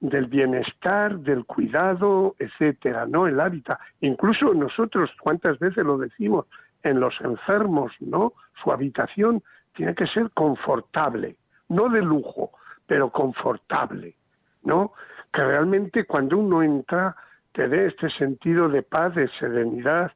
[0.00, 3.26] del bienestar, del cuidado, etcétera, ¿no?
[3.26, 3.78] El hábitat.
[4.00, 6.46] Incluso nosotros, cuántas veces lo decimos,
[6.88, 8.32] en los enfermos, ¿no?
[8.62, 9.42] Su habitación
[9.74, 11.36] tiene que ser confortable,
[11.68, 12.52] no de lujo,
[12.86, 14.14] pero confortable,
[14.62, 14.92] ¿no?
[15.36, 17.14] que realmente cuando uno entra
[17.52, 20.12] te dé este sentido de paz, de serenidad,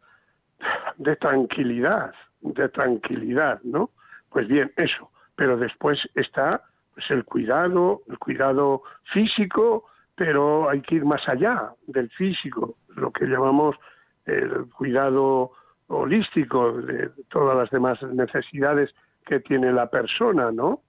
[0.96, 3.90] de tranquilidad, de tranquilidad, ¿no?
[4.30, 5.10] Pues bien, eso.
[5.36, 6.62] Pero después está
[6.94, 13.10] pues el cuidado, el cuidado físico, pero hay que ir más allá del físico, lo
[13.10, 13.76] que llamamos
[14.24, 15.52] el cuidado
[15.90, 18.94] holístico de todas las demás necesidades
[19.26, 20.80] que tiene la persona, ¿no?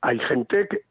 [0.00, 0.82] Hay gente que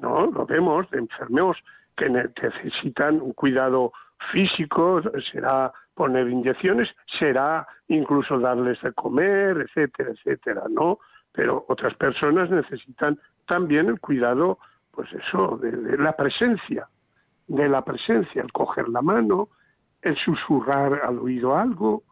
[0.00, 0.26] ¿no?
[0.26, 1.56] Lo vemos de enfermos
[1.96, 3.92] que necesitan un cuidado
[4.32, 6.88] físico, será poner inyecciones,
[7.18, 10.98] será incluso darles de comer, etcétera, etcétera, ¿no?
[11.32, 14.58] Pero otras personas necesitan también el cuidado,
[14.92, 16.88] pues eso, de, la presencia,
[17.46, 19.48] de la presencia, el coger la mano,
[20.02, 22.02] el susurrar al oído algo,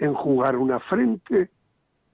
[0.00, 1.50] enjugar una frente,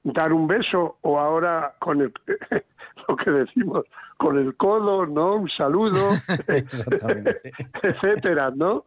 [0.02, 2.12] dar un beso o ahora con el,
[3.08, 3.86] lo que decimos,
[4.18, 5.36] con el codo, ¿no?
[5.36, 6.14] Un saludo,
[7.82, 8.84] etcétera, ¿no?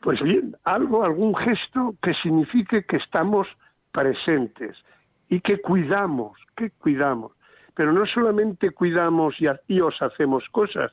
[0.00, 3.48] Pues bien, algo, algún gesto que signifique que estamos
[3.92, 4.76] presentes
[5.28, 7.32] y que cuidamos, que cuidamos.
[7.74, 10.92] Pero no solamente cuidamos y, os hacemos cosas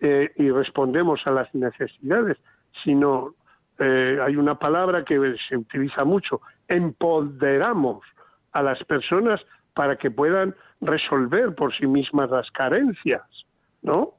[0.00, 2.38] eh, y respondemos a las necesidades,
[2.82, 3.34] sino
[3.78, 8.04] eh, hay una palabra que se utiliza mucho, empoderamos
[8.52, 9.40] a las personas
[9.74, 13.22] para que puedan resolver por sí mismas las carencias,
[13.82, 14.14] ¿no?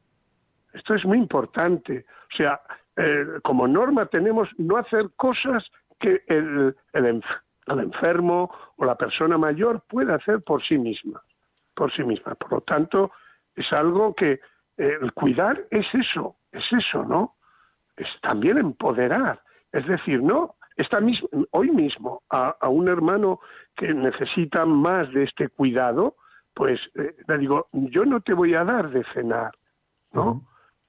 [0.73, 2.05] Esto es muy importante.
[2.33, 2.59] O sea,
[2.97, 5.63] eh, como norma tenemos no hacer cosas
[5.99, 7.23] que el, el,
[7.67, 11.21] enfermo o la persona mayor pueda hacer por sí misma,
[11.73, 12.35] por sí misma.
[12.35, 13.11] Por lo tanto,
[13.55, 14.33] es algo que
[14.77, 17.35] eh, el cuidar es eso, es eso, ¿no?
[17.95, 19.41] Es también empoderar.
[19.75, 23.41] Es decir, no, esta mismo, hoy mismo a, un hermano
[23.75, 26.15] que necesita más de este cuidado,
[26.53, 29.51] pues eh, le digo, yo no te voy a dar de cenar,
[30.13, 30.41] ¿no?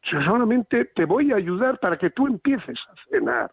[0.02, 3.50] Yo solamente te voy a ayudar para que tú empieces a cenar,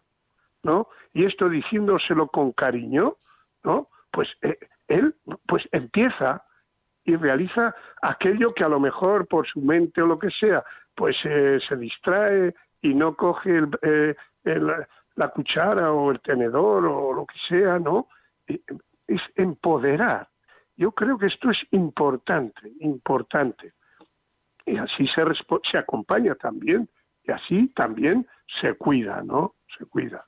[0.62, 0.86] ¿no?
[1.12, 3.16] Y esto diciéndoselo con cariño,
[3.64, 3.88] ¿no?
[4.12, 4.56] Pues eh,
[4.86, 5.16] él
[5.48, 6.44] pues empieza
[7.04, 10.62] y realiza aquello que a lo mejor por su mente o lo que sea,
[10.94, 13.62] pues eh, se distrae y no coge
[14.44, 14.86] el,
[15.16, 18.08] la cuchara o el tenedor o lo que sea, ¿no?
[18.46, 20.28] Es empoderar.
[20.76, 23.72] Yo creo que esto es importante, importante.
[24.66, 25.22] Y así se,
[25.70, 26.88] se acompaña también,
[27.22, 28.26] y así también
[28.60, 29.54] se cuida, ¿no?
[29.78, 30.24] Se cuida.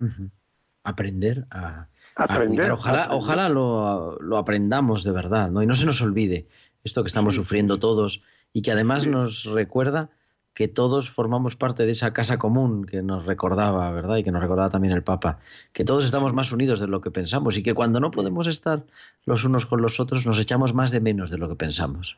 [0.85, 5.63] Aprender a, aprender, Ojalá, ojalá lo, lo, aprendamos de verdad, ¿no?
[5.63, 6.47] Y no se nos olvide
[6.85, 8.23] esto que estamos sufriendo todos
[8.53, 10.11] y que además nos recuerda
[10.57, 14.17] que todos formamos parte de esa casa común que nos recordaba, ¿verdad?
[14.17, 15.39] Y que nos recordaba también el Papa,
[15.75, 18.81] que todos estamos más unidos de lo que pensamos y que cuando no podemos estar
[19.27, 22.17] los unos con los otros nos echamos más de menos de lo que pensamos.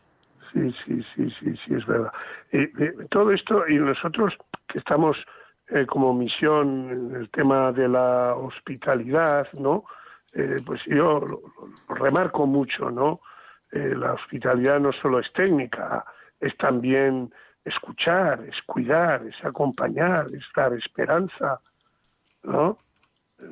[0.52, 2.12] Sí, sí, sí, sí, sí, es verdad.
[3.10, 4.32] todo esto, y nosotros
[4.68, 5.16] que estamos
[5.70, 9.84] eh, como misión en el tema de la hospitalidad, ¿no?
[10.64, 11.40] pues yo lo,
[11.88, 13.20] remarco mucho, ¿no?
[13.72, 16.04] la hospitalidad no solo es técnica,
[16.38, 17.30] es también
[17.68, 21.60] escuchar, es cuidar, es acompañar, es dar esperanza,
[22.42, 22.78] ¿no?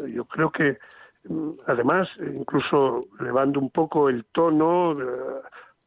[0.09, 0.79] Yo creo que
[1.25, 4.95] mm, además, incluso elevando un poco el tono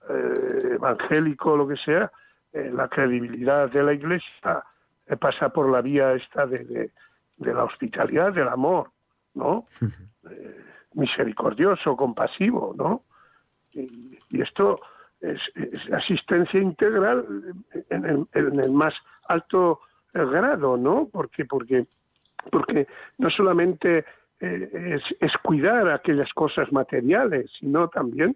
[0.09, 2.11] eh, evangélico, lo que sea,
[2.51, 4.63] eh, la credibilidad de la Iglesia
[5.05, 6.91] eh, pasa por la vía esta de,
[7.37, 8.91] la hospitalidad, del amor,
[9.35, 9.67] ¿no?
[10.93, 13.03] misericordioso, compasivo, ¿no?
[13.73, 14.79] Y, esto
[15.21, 15.39] es,
[15.93, 17.25] asistencia integral
[17.89, 18.93] en el, más
[19.27, 19.81] alto
[20.13, 21.09] grado, ¿no?
[21.11, 21.85] Porque, porque,
[22.51, 24.05] porque no solamente
[24.39, 28.35] es, es, cuidar aquellas cosas materiales, sino también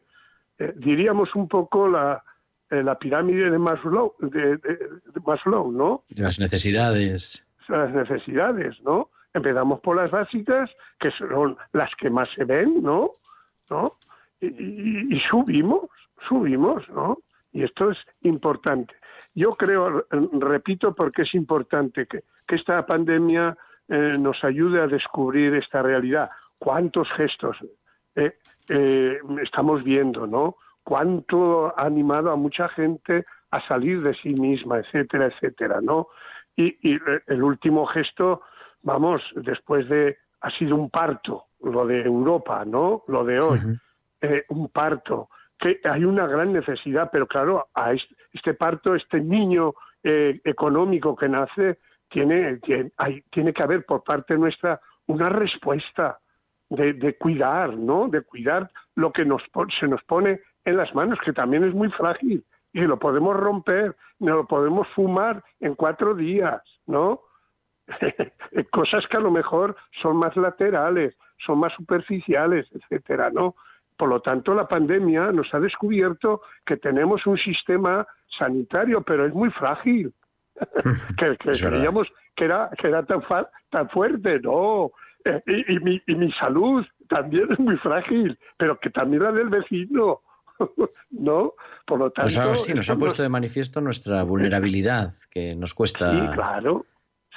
[0.60, 2.24] eh, diríamos un poco la,
[2.70, 4.60] eh, la pirámide de Maslow, de,
[5.26, 6.04] Maslow, ¿no?
[6.16, 7.50] las necesidades.
[7.68, 9.10] Las necesidades, ¿no?
[9.34, 10.70] Empezamos por las básicas,
[11.00, 13.12] que son las que más se ven, ¿no?
[13.70, 13.98] ¿No?
[14.42, 15.90] Y, subimos,
[16.28, 17.20] subimos, ¿no?
[17.52, 18.96] Y esto es importante.
[19.36, 23.56] Yo creo, repito, porque es importante que, que esta pandemia
[23.88, 26.30] eh, nos ayude a descubrir esta realidad.
[26.58, 27.58] ¿Cuántos gestos?
[28.16, 28.38] Eh,
[28.70, 30.56] eh, estamos viendo, ¿no?
[30.84, 36.08] Cuánto ha animado a mucha gente a salir de sí misma, etcétera, etcétera, ¿no?
[36.56, 36.78] Y,
[37.28, 38.42] el último gesto,
[38.82, 43.04] vamos, después de, ha sido un parto, lo de Europa, ¿no?
[43.08, 43.60] Lo de hoy,
[44.22, 45.30] eh, un parto,
[45.64, 51.30] que hay una gran necesidad, pero claro, a este, parto, este niño eh, económico que
[51.30, 56.20] nace, tiene, tiene, hay, tiene que haber por parte nuestra una respuesta,
[56.70, 58.07] de, cuidar, ¿no?
[58.07, 59.43] De cuidar lo que nos,
[59.80, 63.95] se nos pone en las manos, que también es muy frágil y lo podemos romper,
[64.20, 67.22] no lo podemos fumar en cuatro días, ¿no?
[68.72, 73.55] Cosas que a lo mejor son más laterales, son más superficiales, etcétera, ¿no?
[73.98, 79.34] Por lo tanto, la pandemia nos ha descubierto que tenemos un sistema sanitario, pero es
[79.34, 80.14] muy frágil.
[81.18, 83.22] que, creíamos que era, que era tan,
[83.72, 84.91] tan fuerte, no,
[85.46, 90.22] y, mi, y mi salud también es muy frágil, pero que también la del vecino.
[91.12, 91.54] ¿No?
[91.86, 92.34] Por lo tanto.
[92.44, 96.12] Pues sí, nos ha puesto de manifiesto nuestra vulnerabilidad, que nos cuesta.
[96.12, 96.86] Sí, claro.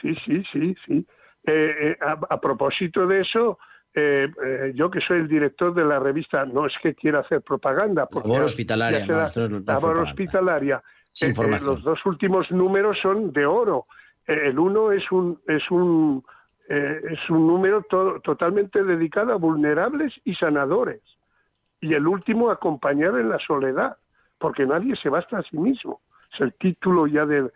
[0.00, 1.06] Sí, sí, sí, sí.
[1.46, 3.58] Eh, eh, a, propósito de eso,
[3.96, 8.06] eh, yo que soy el director de la revista, no es que quiera hacer propaganda.
[8.06, 9.06] Porque labor hospitalaria.
[9.66, 10.82] labor hospitalaria.
[11.62, 13.86] los dos últimos números son de oro.
[14.26, 16.22] el uno es un, es un
[16.68, 17.84] eh, es un número
[18.24, 21.00] totalmente dedicado a vulnerables y sanadores.
[21.80, 23.96] Y el último, acompañar en la soledad,
[24.38, 26.00] porque nadie se basta a sí mismo.
[26.34, 27.50] Es el título ya de,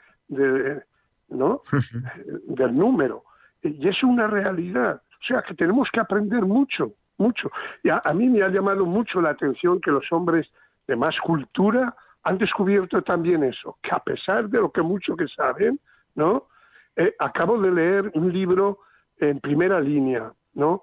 [1.29, 1.63] ¿no?
[2.47, 3.25] del número.
[3.63, 5.03] Y es una realidad.
[5.21, 7.51] O sea que tenemos que aprender mucho, mucho.
[7.83, 10.51] Y a, mí me ha llamado mucho la atención que los hombres
[10.87, 15.29] de más cultura han descubierto también eso, que a pesar de lo que mucho que
[15.29, 15.79] saben,
[16.15, 16.49] ¿no?
[16.97, 18.81] Eh, acabo de leer un libro
[19.19, 20.83] en primera línea, ¿no?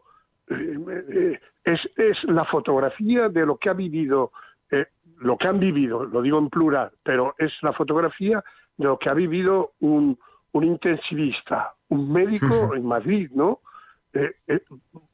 [0.50, 0.78] Eh,
[1.12, 4.32] eh, es, es, la fotografía de lo que ha vivido,
[5.20, 8.44] lo que han vivido, lo digo en plural, pero es la fotografía
[8.78, 10.18] de lo que ha vivido un,
[10.52, 13.60] un intensivista, un médico en Madrid, ¿no?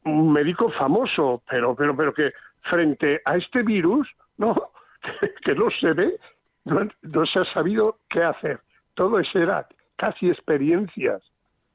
[0.06, 2.32] Un médico famoso, pero, pero, pero que
[2.62, 4.56] frente a este virus, no,
[5.46, 6.18] que, no se ve,
[6.66, 8.60] no, no, se ha sabido qué hacer.
[8.94, 11.22] Todo eso era casi experiencias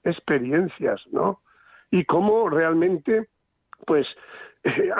[0.08, 1.40] experiencias, ¿no?
[1.90, 3.28] Y cómo realmente,
[3.86, 4.06] pues,
[4.64, 4.90] eh,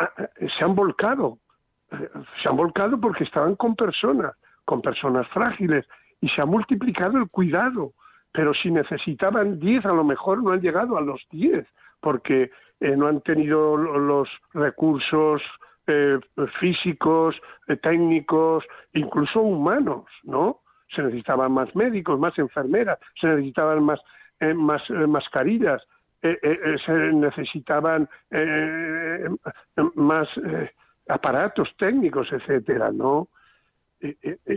[0.56, 1.38] se han volcado,
[1.92, 2.08] eh,
[2.42, 5.86] se han volcado porque estaban con personas, con personas frágiles,
[6.20, 7.92] y se ha multiplicado el cuidado.
[8.32, 11.66] Pero si necesitaban 10, a lo mejor no han llegado a los 10,
[12.00, 15.42] porque eh, no han tenido los recursos
[16.60, 17.34] físicos,
[17.82, 20.60] técnicos, incluso humanos, ¿no?
[20.94, 23.98] Se necesitaban más médicos, más enfermeras, se necesitaban más
[24.40, 25.82] eh, más eh, mascarillas,
[26.22, 26.38] eh,
[26.84, 28.08] se necesitaban
[29.94, 30.28] más
[31.08, 33.28] aparatos técnicos, etcétera, ¿no?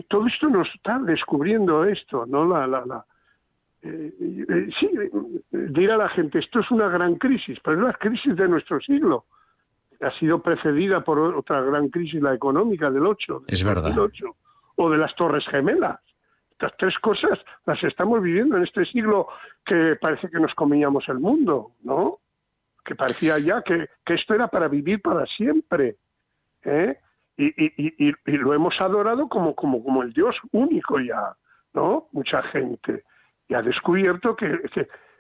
[0.07, 2.45] todo esto nos está descubriendo esto, ¿no?
[2.45, 3.05] La, la, la
[3.81, 4.89] sí,
[5.51, 9.25] dirá la gente, esto es una gran crisis, pero es la crisis de nuestro siglo.
[10.01, 13.43] Ha sido precedida por otra gran crisis, la económica del 8.
[13.47, 13.95] Es verdad.
[14.75, 15.99] o de las Torres Gemelas.
[16.51, 19.27] Estas tres cosas las estamos viviendo en este siglo
[19.65, 22.19] que parece que nos comíamos el mundo, ¿no?
[22.85, 25.97] Que parecía ya que, esto era para vivir para siempre.
[26.63, 26.99] ¿eh?
[27.37, 31.35] Y, lo hemos adorado como, como, como el Dios único ya,
[31.73, 32.09] ¿no?
[32.11, 33.03] Mucha gente.
[33.51, 34.61] Y ha descubierto que,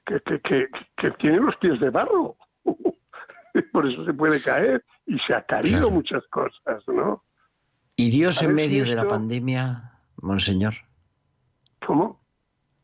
[0.05, 2.37] que, que, que tiene los pies de barro.
[3.73, 7.25] Por eso se puede caer y se ha caído muchas cosas, ¿no?
[7.97, 10.75] ¿Y Dios en medio de la pandemia, monseñor?
[11.85, 12.21] ¿Cómo?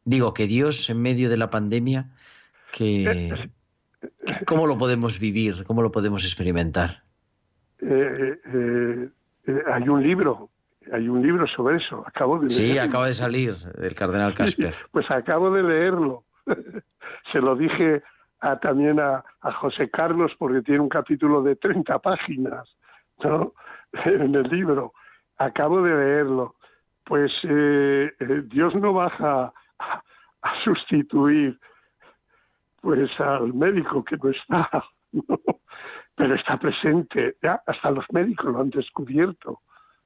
[0.04, 2.12] Digo que Dios en medio de la pandemia,
[2.74, 3.50] que,
[4.45, 5.64] ¿cómo lo podemos vivir?
[5.64, 7.04] ¿Cómo lo podemos experimentar?
[7.80, 9.10] Eh, eh,
[9.48, 10.50] eh, hay un libro,
[10.91, 12.03] hay un libro sobre eso.
[12.05, 14.73] Acabo de Sí, acaba de salir del cardenal Casper.
[14.91, 16.23] pues acabo de leerlo.
[17.31, 18.03] Se lo dije
[18.39, 22.75] a, también a, a, José Carlos porque tiene un capítulo de 30 páginas,
[23.23, 23.53] ¿no?
[24.05, 24.93] en el libro.
[25.38, 26.55] Acabo de leerlo.
[27.03, 30.03] Pues eh, eh, Dios no baja a,
[30.41, 31.57] a, sustituir
[32.81, 34.69] pues al médico que no está,
[35.11, 35.39] ¿no?
[36.15, 37.38] pero está presente.
[37.41, 39.61] Ya hasta los médicos lo han descubierto,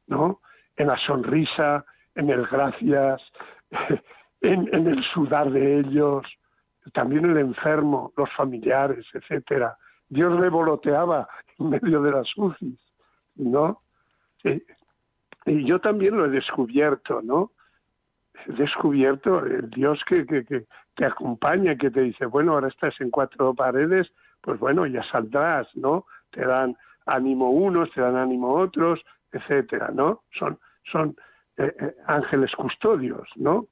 [0.07, 0.41] ¿no?
[0.75, 3.21] En la sonrisa, en el gracias,
[4.41, 6.25] en, el sudar de ellos,
[6.93, 9.77] también el enfermo, los familiares, etcétera.
[10.09, 11.27] Dios revoloteaba
[11.59, 12.79] en medio de las UCIs,
[13.35, 13.81] ¿no?
[15.45, 17.51] Y yo también lo he descubierto, ¿no?
[18.47, 20.65] He descubierto el Dios que, que
[20.95, 24.11] te acompaña, que te dice, bueno, ahora estás en cuatro paredes,
[24.41, 26.05] pues bueno, ya saldrás, ¿no?
[26.31, 28.99] Te dan ánimo unos, te dan ánimo otros,
[29.31, 30.23] etcétera, ¿no?
[30.37, 30.57] Son,
[30.91, 31.15] son
[31.57, 33.67] eh, eh, ángeles custodios, ¿no?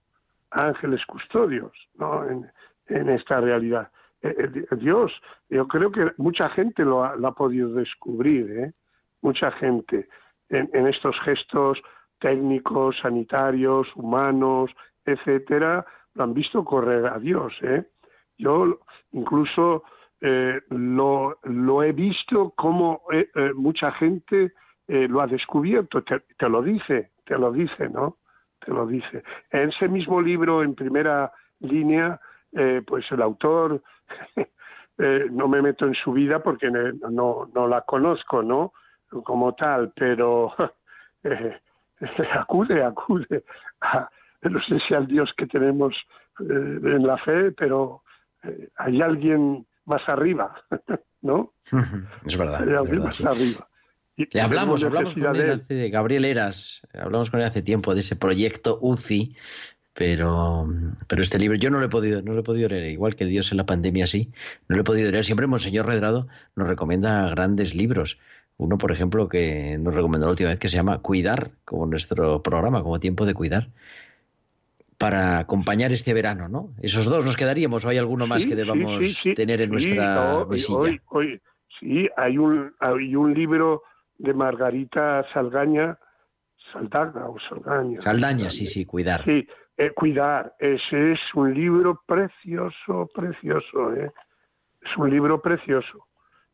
[0.52, 2.28] Ángeles custodios, ¿no?
[2.28, 2.52] En,
[2.88, 3.90] en esta realidad.
[4.22, 5.14] Eh, Dios,
[5.50, 8.74] yo creo que mucha gente lo ha, ha podido descubrir, ¿eh?
[9.22, 10.10] mucha gente,
[10.50, 11.80] en, estos gestos
[12.20, 14.72] técnicos, sanitarios, humanos,
[15.06, 15.86] etcétera,
[16.16, 17.54] lo han visto correr a Dios.
[17.62, 17.84] ¿eh?
[18.38, 18.80] Yo
[19.12, 19.84] incluso
[20.22, 23.04] lo, lo, he visto como
[23.56, 24.54] mucha gente
[24.90, 28.18] lo ha descubierto, te, te, lo dice, te lo dice, ¿no?
[28.66, 29.24] Te lo dice.
[29.52, 32.20] En ese mismo libro, en primera línea,
[32.54, 33.82] eh, pues el autor,
[34.98, 38.74] eh, no me meto en su vida porque no, no la conozco, ¿no?
[39.24, 40.54] Como tal, pero
[41.24, 41.60] eh,
[42.34, 43.44] acude, acude
[43.82, 44.10] a,
[44.42, 45.96] no sé si al Dios que tenemos
[46.40, 48.04] en la fe, pero
[48.78, 50.56] hay alguien más arriba,
[51.22, 51.52] ¿no?
[52.26, 52.62] Es verdad.
[52.64, 53.28] Hay alguien verdad, más sí.
[53.28, 53.68] arriba.
[54.32, 58.18] Le hablamos, hablamos con él hace, Gabriel Eras, hablamos con él hace tiempo de ese
[58.18, 59.36] proyecto UCI,
[59.94, 60.68] pero,
[61.08, 63.26] pero este libro yo no lo he podido, no lo he podido leer, igual que
[63.26, 64.32] Dios en la pandemia sí,
[64.68, 65.24] no lo he podido leer.
[65.24, 68.20] Siempre Monseñor Redrado nos recomienda grandes libros.
[68.58, 72.44] Uno, por ejemplo, que nos recomendó la última vez que se llama Cuidar, como nuestro
[72.44, 73.70] programa, como tiempo de cuidar,
[74.98, 76.74] para acompañar este verano, ¿no?
[76.82, 79.70] Esos dos nos quedaríamos, o hay alguno más sí, que debamos sí, sí, tener en
[79.70, 80.40] nuestra.
[80.44, 81.42] Hoy, hoy,
[81.80, 83.84] sí, hay un, hay un libro
[84.20, 85.98] de Margarita Salgaña,
[86.72, 88.02] Saldaña o Saldaña.
[88.02, 89.24] Saldaña, sí, sí, cuidar.
[89.24, 89.48] Sí,
[89.78, 90.56] eh, cuidar.
[90.60, 93.94] Ese es un libro precioso, precioso.
[93.96, 94.12] ¿eh?
[94.82, 96.08] Es un libro precioso.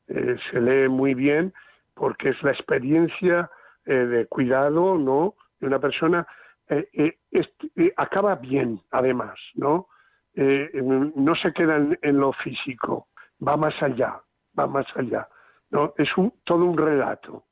[0.08, 1.54] Eh, se lee muy bien
[1.96, 3.50] porque es la experiencia
[3.86, 5.36] eh, de cuidado, ¿no?
[5.60, 6.26] De una persona.
[6.68, 9.88] Este, acaba bien, además, ¿no?
[10.36, 13.08] no se queda en, en, lo físico,
[13.48, 14.20] va más allá,
[14.58, 15.28] va más allá.
[15.70, 15.94] ¿no?
[15.98, 17.46] Es un, todo un relato,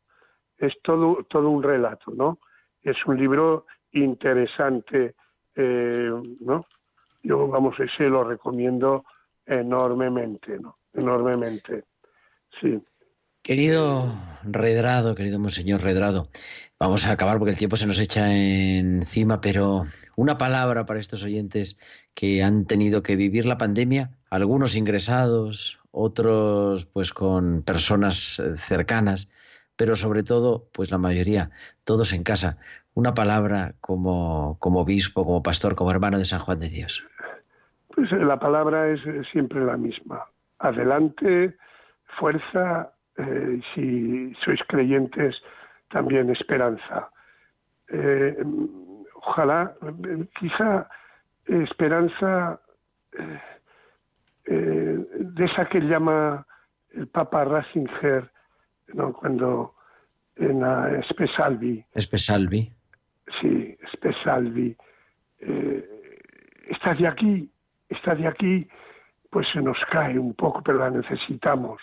[0.64, 2.40] es todo, todo un relato, ¿no?
[2.82, 5.16] Es un libro interesante,
[5.56, 6.66] eh, ¿no?
[7.22, 9.06] Yo, vamos, ese lo recomiendo
[9.46, 10.78] enormemente, ¿no?
[10.94, 11.84] Enormemente,
[12.62, 12.82] sí.
[13.42, 16.28] Querido Redrado, querido Monseñor Redrado,
[16.80, 19.86] vamos a acabar porque el tiempo se nos echa encima, pero
[20.16, 21.78] una palabra para estos oyentes
[22.14, 29.30] que han tenido que vivir la pandemia, algunos ingresados, otros pues con personas cercanas,
[29.76, 31.50] pero sobre todo, pues la mayoría,
[31.84, 32.58] todos en casa.
[32.94, 37.04] Una palabra como, como obispo, como pastor, como hermano de San Juan de Dios.
[37.96, 39.02] Pues la palabra es
[39.32, 40.26] siempre la misma.
[40.60, 41.56] Adelante,
[42.20, 45.42] fuerza, eh, si sois creyentes,
[45.90, 47.10] también esperanza.
[47.90, 48.38] Eh,
[49.16, 49.76] ojalá,
[50.40, 50.88] quizá
[51.46, 52.60] esperanza
[54.46, 56.46] eh, de esa que llama
[56.94, 58.32] el Papa Ratzinger,
[58.94, 59.14] ¿no?
[59.14, 59.76] cuando
[60.36, 61.86] en la Espesalvi.
[61.94, 62.72] Espesalvi.
[63.40, 64.76] Sí, Espesalvi.
[65.40, 66.20] Eh,
[66.68, 67.52] está de aquí,
[67.90, 68.68] está de aquí,
[69.30, 71.82] pues se nos cae un poco, pero la necesitamos.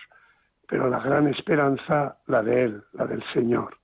[0.69, 3.77] Pero la gran esperanza, la de Él, la del Señor,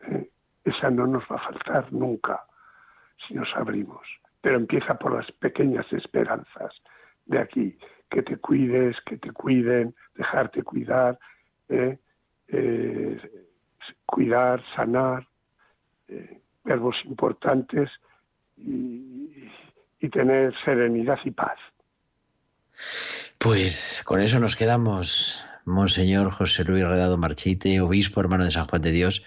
[0.00, 0.28] ¿eh?
[0.64, 2.44] esa no nos va a faltar nunca
[3.26, 4.06] si nos abrimos.
[4.42, 6.74] Pero empieza por las pequeñas esperanzas
[7.24, 7.78] de aquí,
[8.10, 11.18] que te cuides, que te cuiden, dejarte cuidar,
[11.68, 11.98] ¿eh?
[12.48, 13.18] Eh,
[14.04, 15.26] cuidar, sanar,
[16.08, 17.90] eh, verbos importantes
[18.56, 19.50] y,
[20.00, 21.58] y, tener serenidad y paz.
[23.38, 28.82] Pues con eso nos quedamos, Monseñor José Luis Redado Marchite, obispo hermano de San Juan
[28.82, 29.24] de Dios,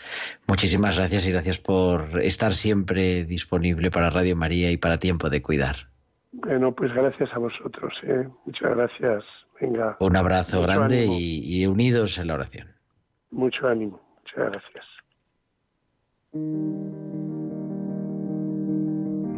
[0.47, 5.41] muchísimas gracias y gracias por estar siempre disponible para Radio María y para Tiempo de
[5.41, 5.89] Cuidar.
[6.31, 7.93] Bueno, pues gracias a vosotros.
[8.03, 8.27] ¿eh?
[8.45, 9.23] Muchas gracias.
[9.59, 9.97] Venga.
[9.99, 12.78] Un abrazo grande y, y unidos en la oración.
[13.31, 13.99] Mucho ánimo.
[14.17, 14.85] Muchas gracias.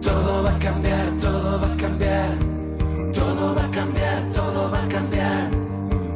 [0.01, 2.39] Todo va a cambiar, todo va a cambiar,
[3.13, 5.51] todo va a cambiar, todo va a cambiar,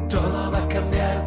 [0.08, 1.25] todo va a cambiar,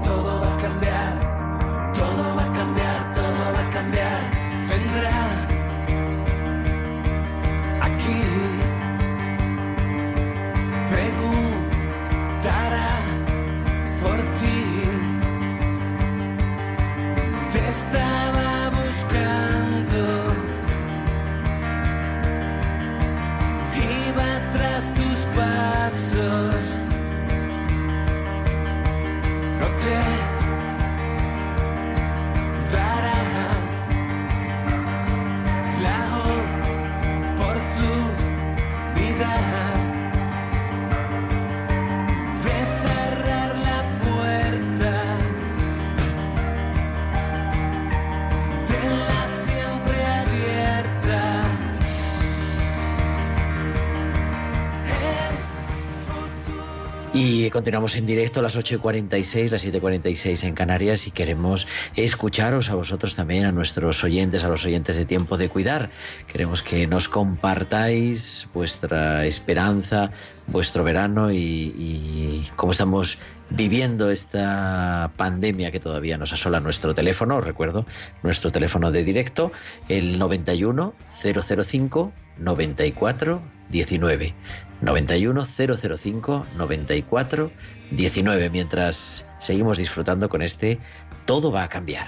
[57.60, 63.18] continuamos en directo a las 8.46, las 7.46 en Canarias y queremos escucharos a vosotros
[63.18, 65.90] también, a nuestros oyentes, a los oyentes de Tiempo de Cuidar.
[66.32, 70.12] Queremos que nos compartáis vuestra esperanza,
[70.48, 73.18] vuestro verano y, y cómo estamos
[73.50, 77.86] viviendo esta pandemia que todavía nos asola nuestro teléfono, os recuerdo,
[78.24, 79.52] nuestro teléfono de directo,
[79.90, 84.34] el 91 005 94 19.
[84.82, 87.52] 91 005 94
[87.92, 88.50] 19.
[88.50, 90.80] Mientras seguimos disfrutando con este
[91.26, 92.08] Todo va a cambiar.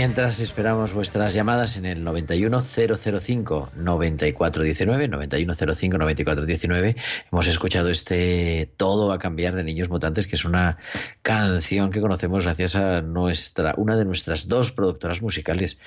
[0.00, 6.96] Mientras esperamos vuestras llamadas en el 91 005 9419, 9105 9419,
[7.30, 10.78] hemos escuchado este Todo va a cambiar de Niños Mutantes, que es una
[11.20, 15.78] canción que conocemos gracias a nuestra, una de nuestras dos productoras musicales,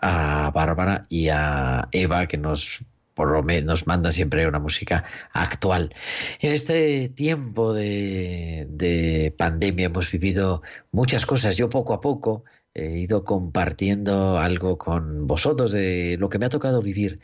[0.00, 5.04] a Bárbara y a Eva, que nos por lo menos nos manda siempre una música
[5.32, 5.92] actual.
[6.38, 10.62] En este tiempo de, de pandemia hemos vivido
[10.92, 11.56] muchas cosas.
[11.56, 12.44] Yo poco a poco
[12.76, 17.20] he ido compartiendo algo con vosotros de lo que me ha tocado vivir.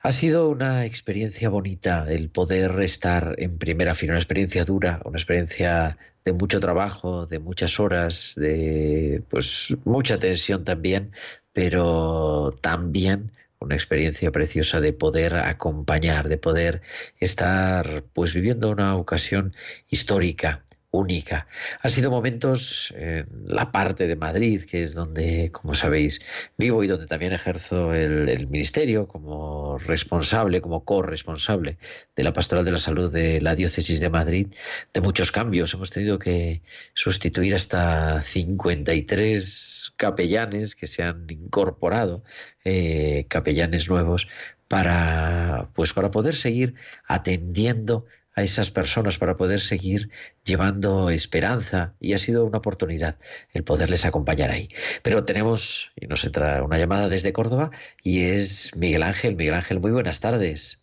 [0.00, 5.16] Ha sido una experiencia bonita el poder estar en primera fila, una experiencia dura, una
[5.18, 11.10] experiencia de mucho trabajo, de muchas horas, de pues mucha tensión también,
[11.52, 16.82] pero también una experiencia preciosa de poder acompañar, de poder
[17.18, 19.54] estar pues viviendo una ocasión
[19.88, 20.62] histórica,
[20.94, 21.46] única.
[21.82, 26.20] Han sido momentos en la parte de Madrid, que es donde, como sabéis,
[26.56, 31.78] vivo y donde también ejerzo el, el ministerio como responsable, como corresponsable
[32.14, 34.48] de la Pastoral de la Salud de la Diócesis de Madrid,
[34.92, 35.74] de muchos cambios.
[35.74, 36.62] Hemos tenido que
[36.94, 42.22] sustituir hasta 53 capellanes que se han incorporado,
[42.64, 44.28] eh, capellanes nuevos,
[44.68, 46.74] para, pues, para poder seguir
[47.06, 50.10] atendiendo a esas personas para poder seguir
[50.44, 53.16] llevando esperanza y ha sido una oportunidad
[53.52, 54.68] el poderles acompañar ahí.
[55.02, 57.70] Pero tenemos, y nos entra una llamada desde Córdoba
[58.02, 59.36] y es Miguel Ángel.
[59.36, 60.80] Miguel Ángel, muy buenas tardes.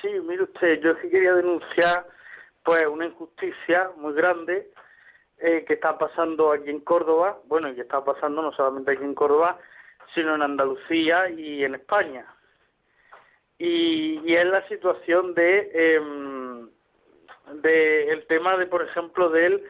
[0.00, 2.06] Sí, mire usted, yo sí quería denunciar
[2.64, 4.70] pues una injusticia muy grande
[5.38, 9.04] eh, que está pasando aquí en Córdoba, bueno, y que está pasando no solamente aquí
[9.04, 9.58] en Córdoba,
[10.14, 12.26] sino en Andalucía y en España.
[13.58, 16.68] Y, y es la situación de, em,
[17.62, 19.64] de el tema de, por ejemplo, del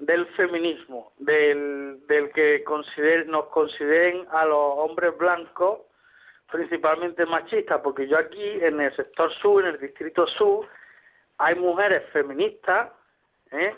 [0.00, 5.80] del feminismo, del, del que consider, nos consideren a los hombres blancos
[6.50, 10.66] principalmente machistas, porque yo aquí en el sector sur, en el distrito sur,
[11.38, 12.90] hay mujeres feministas
[13.52, 13.74] ¿eh?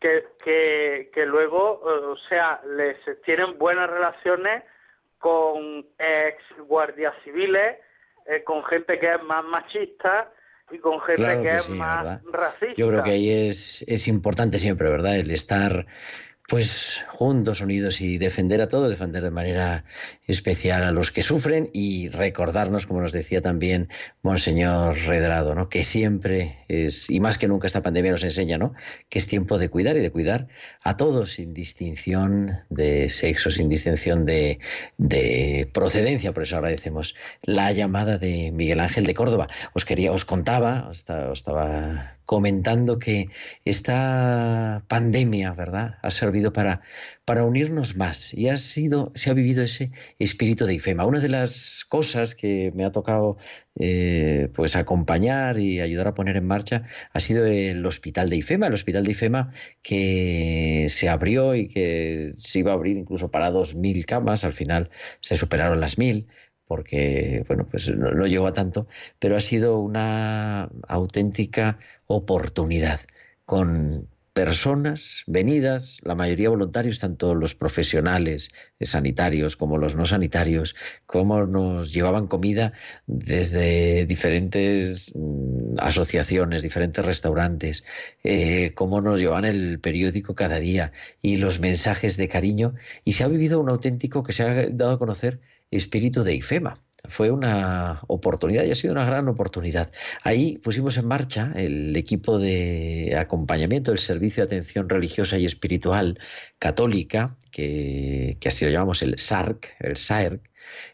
[0.00, 4.64] que, que, que luego, o sea, les tienen buenas relaciones
[5.18, 7.76] con ex guardias civiles,
[8.30, 10.32] eh, con gente que es más machista
[10.70, 12.22] y con gente Claro que, que es sí, más ¿verdad?
[12.32, 12.74] racista.
[12.76, 15.16] Yo creo que ahí es, es importante siempre, ¿verdad?
[15.16, 15.86] El estar
[16.50, 19.84] pues juntos, unidos y defender a todos, defender de manera
[20.26, 23.88] especial a los que sufren y recordarnos, como nos decía también
[24.22, 25.68] Monseñor Redrado, ¿no?
[25.68, 28.74] que siempre es, y más que nunca esta pandemia nos enseña, ¿no?
[29.08, 30.48] que es tiempo de cuidar y de cuidar
[30.82, 34.58] a todos sin distinción de sexo, sin distinción de,
[34.98, 36.32] de procedencia.
[36.32, 39.46] Por eso agradecemos la llamada de Miguel Ángel de Córdoba.
[39.72, 43.28] Os quería, os contaba, os estaba comentando que
[43.64, 46.80] esta pandemia, ¿verdad?, ha servido para,
[47.24, 51.04] para unirnos más y ha sido, se ha vivido ese espíritu de IFEMA.
[51.04, 53.36] Una de las cosas que me ha tocado
[53.78, 58.66] eh, pues acompañar y ayudar a poner en marcha ha sido el hospital de IFEMA,
[58.68, 63.50] el hospital de IFEMA que se abrió y que se iba a abrir incluso para
[63.52, 66.26] 2.000 camas, al final se superaron las 1.000
[66.70, 68.86] porque bueno, pues no, no, llegó a tanto,
[69.18, 73.00] pero ha sido una auténtica oportunidad
[73.44, 78.50] con personas venidas, la mayoría voluntarios, tanto los profesionales
[78.80, 80.76] sanitarios como los no sanitarios,
[81.06, 82.72] como nos llevaban comida
[83.06, 87.84] desde diferentes mm, asociaciones, diferentes restaurantes,
[88.22, 92.74] eh, cómo nos llevaban el periódico cada día y los mensajes de cariño,
[93.04, 96.78] y se ha vivido un auténtico que se ha dado a conocer espíritu de IFEMA.
[97.08, 99.90] Fue una oportunidad y ha sido una gran oportunidad.
[100.22, 106.18] Ahí pusimos en marcha el equipo de acompañamiento, el Servicio de Atención Religiosa y Espiritual
[106.58, 110.50] Católica, que, que así lo llamamos el SARC, el SAERC,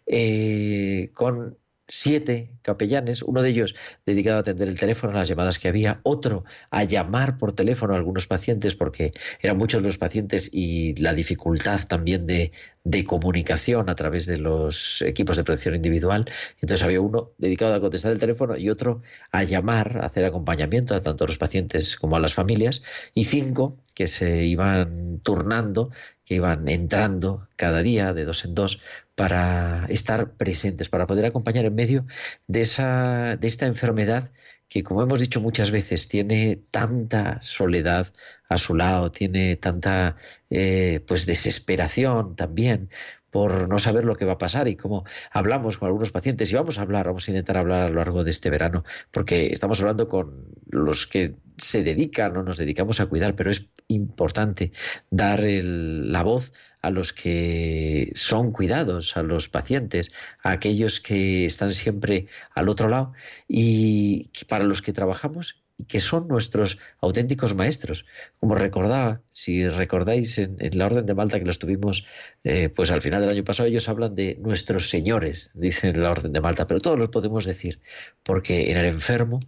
[0.06, 1.58] eh, con
[1.88, 3.74] siete capellanes, uno de ellos
[4.04, 7.96] dedicado a atender el teléfono, las llamadas que había, otro a llamar por teléfono a
[7.96, 12.52] algunos pacientes, porque eran muchos los pacientes y la dificultad también de,
[12.84, 16.30] de comunicación a través de los equipos de protección individual.
[16.60, 20.94] Entonces había uno dedicado a contestar el teléfono y otro a llamar, a hacer acompañamiento
[20.94, 22.82] a tanto a los pacientes como a las familias,
[23.14, 25.90] y cinco que se iban turnando
[26.26, 28.80] que iban entrando cada día de dos en dos
[29.14, 32.06] para estar presentes, para poder acompañar en medio
[32.48, 34.32] de, esa, de esta enfermedad
[34.68, 38.12] que, como hemos dicho muchas veces, tiene tanta soledad
[38.48, 40.16] a su lado, tiene tanta
[40.50, 42.90] eh, pues desesperación también
[43.30, 46.50] por no saber lo que va a pasar y como hablamos con algunos pacientes.
[46.50, 49.48] Y vamos a hablar, vamos a intentar hablar a lo largo de este verano, porque
[49.52, 54.72] estamos hablando con los que se dedican o nos dedicamos a cuidar, pero es importante
[55.10, 56.52] dar la voz
[56.82, 60.12] a los que son cuidados, a los pacientes,
[60.42, 63.12] a aquellos que están siempre al otro lado
[63.48, 68.04] y para los que trabajamos y que son nuestros auténticos maestros.
[68.40, 72.04] Como recordaba, si recordáis en, la Orden de Malta que los tuvimos
[72.44, 76.32] eh, pues al final del año pasado, ellos hablan de nuestros señores, dicen la Orden
[76.32, 77.80] de Malta, pero todos los podemos decir,
[78.22, 79.40] porque en el enfermo,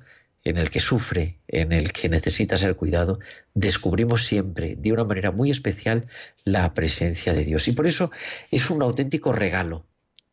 [0.45, 3.19] en el que sufre, en el que necesita ser cuidado,
[3.55, 6.07] descubrimos siempre, de una manera muy especial,
[6.45, 7.69] la presencia de Dios.
[7.69, 8.11] Y por eso
[8.51, 9.87] es un auténtico regalo,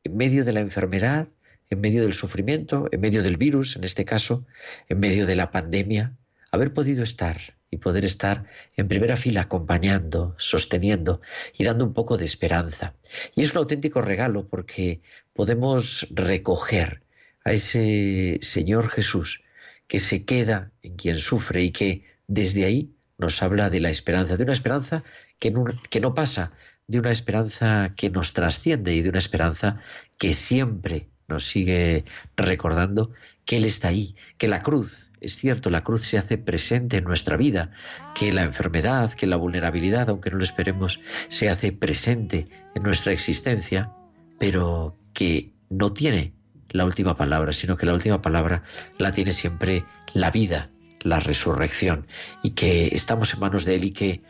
[0.04, 1.28] en medio de la enfermedad,
[1.70, 4.45] en medio del sufrimiento, en medio del virus, en este caso,
[4.89, 6.13] en medio de la pandemia,
[6.51, 8.45] haber podido estar y poder estar
[8.78, 11.22] en primera fila acompañando, sosteniendo
[11.57, 12.93] y dando un poco de esperanza.
[13.36, 15.01] Y es un auténtico regalo porque
[15.34, 17.01] podemos recoger
[17.43, 19.41] a ese Señor Jesús
[19.88, 24.38] que se queda en quien sufre y que desde ahí nos habla de la esperanza,
[24.38, 25.03] de una esperanza
[25.39, 26.53] que no, que no pasa,
[26.88, 29.82] de una esperanza que nos trasciende y de una esperanza
[30.18, 32.05] que siempre nos sigue
[32.36, 33.11] recordando
[33.45, 37.03] que Él está ahí, que la cruz, es cierto, la cruz se hace presente en
[37.03, 37.71] nuestra vida,
[38.13, 40.99] que la enfermedad, que la vulnerabilidad, aunque no lo esperemos,
[41.30, 43.91] se hace presente en nuestra existencia,
[44.38, 46.34] pero que no tiene
[46.69, 48.63] la última palabra, sino que la última palabra
[48.97, 50.69] la tiene siempre la vida,
[51.01, 52.07] la resurrección,
[52.43, 54.21] y que estamos en manos de Él y que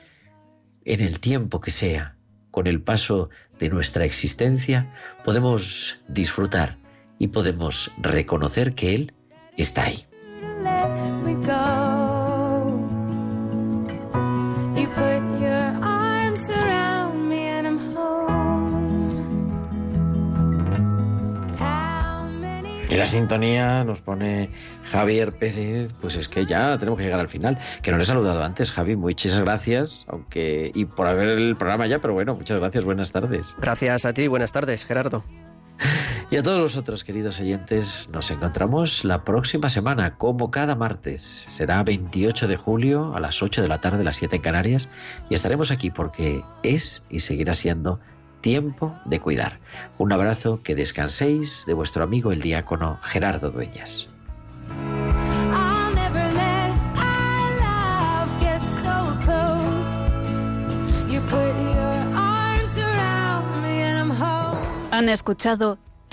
[0.85, 2.15] en el tiempo que sea,
[2.51, 3.29] con el paso
[3.59, 4.93] de nuestra existencia,
[5.25, 6.77] podemos disfrutar
[7.19, 9.13] y podemos reconocer que Él
[9.57, 10.05] está ahí.
[22.95, 24.49] Y la sintonía nos pone
[24.85, 27.59] Javier Pérez, pues es que ya tenemos que llegar al final.
[27.81, 31.87] Que no le he saludado antes, Javi, muchas gracias, aunque y por haber el programa
[31.87, 33.53] ya, pero bueno, muchas gracias, buenas tardes.
[33.59, 35.25] Gracias a ti, buenas tardes, Gerardo.
[36.31, 41.45] Y a todos los otros queridos oyentes, nos encontramos la próxima semana, como cada martes.
[41.49, 44.89] Será 28 de julio a las 8 de la tarde, las 7 en Canarias,
[45.29, 47.99] y estaremos aquí porque es y seguirá siendo
[48.41, 49.59] tiempo de cuidar.
[49.99, 54.07] Un abrazo, que descanséis de vuestro amigo el diácono Gerardo Dueñas.
[55.53, 60.11] I'll never let our love get so close.
[61.11, 64.57] You put your arms around me and I'm home.
[64.91, 65.77] Han escuchado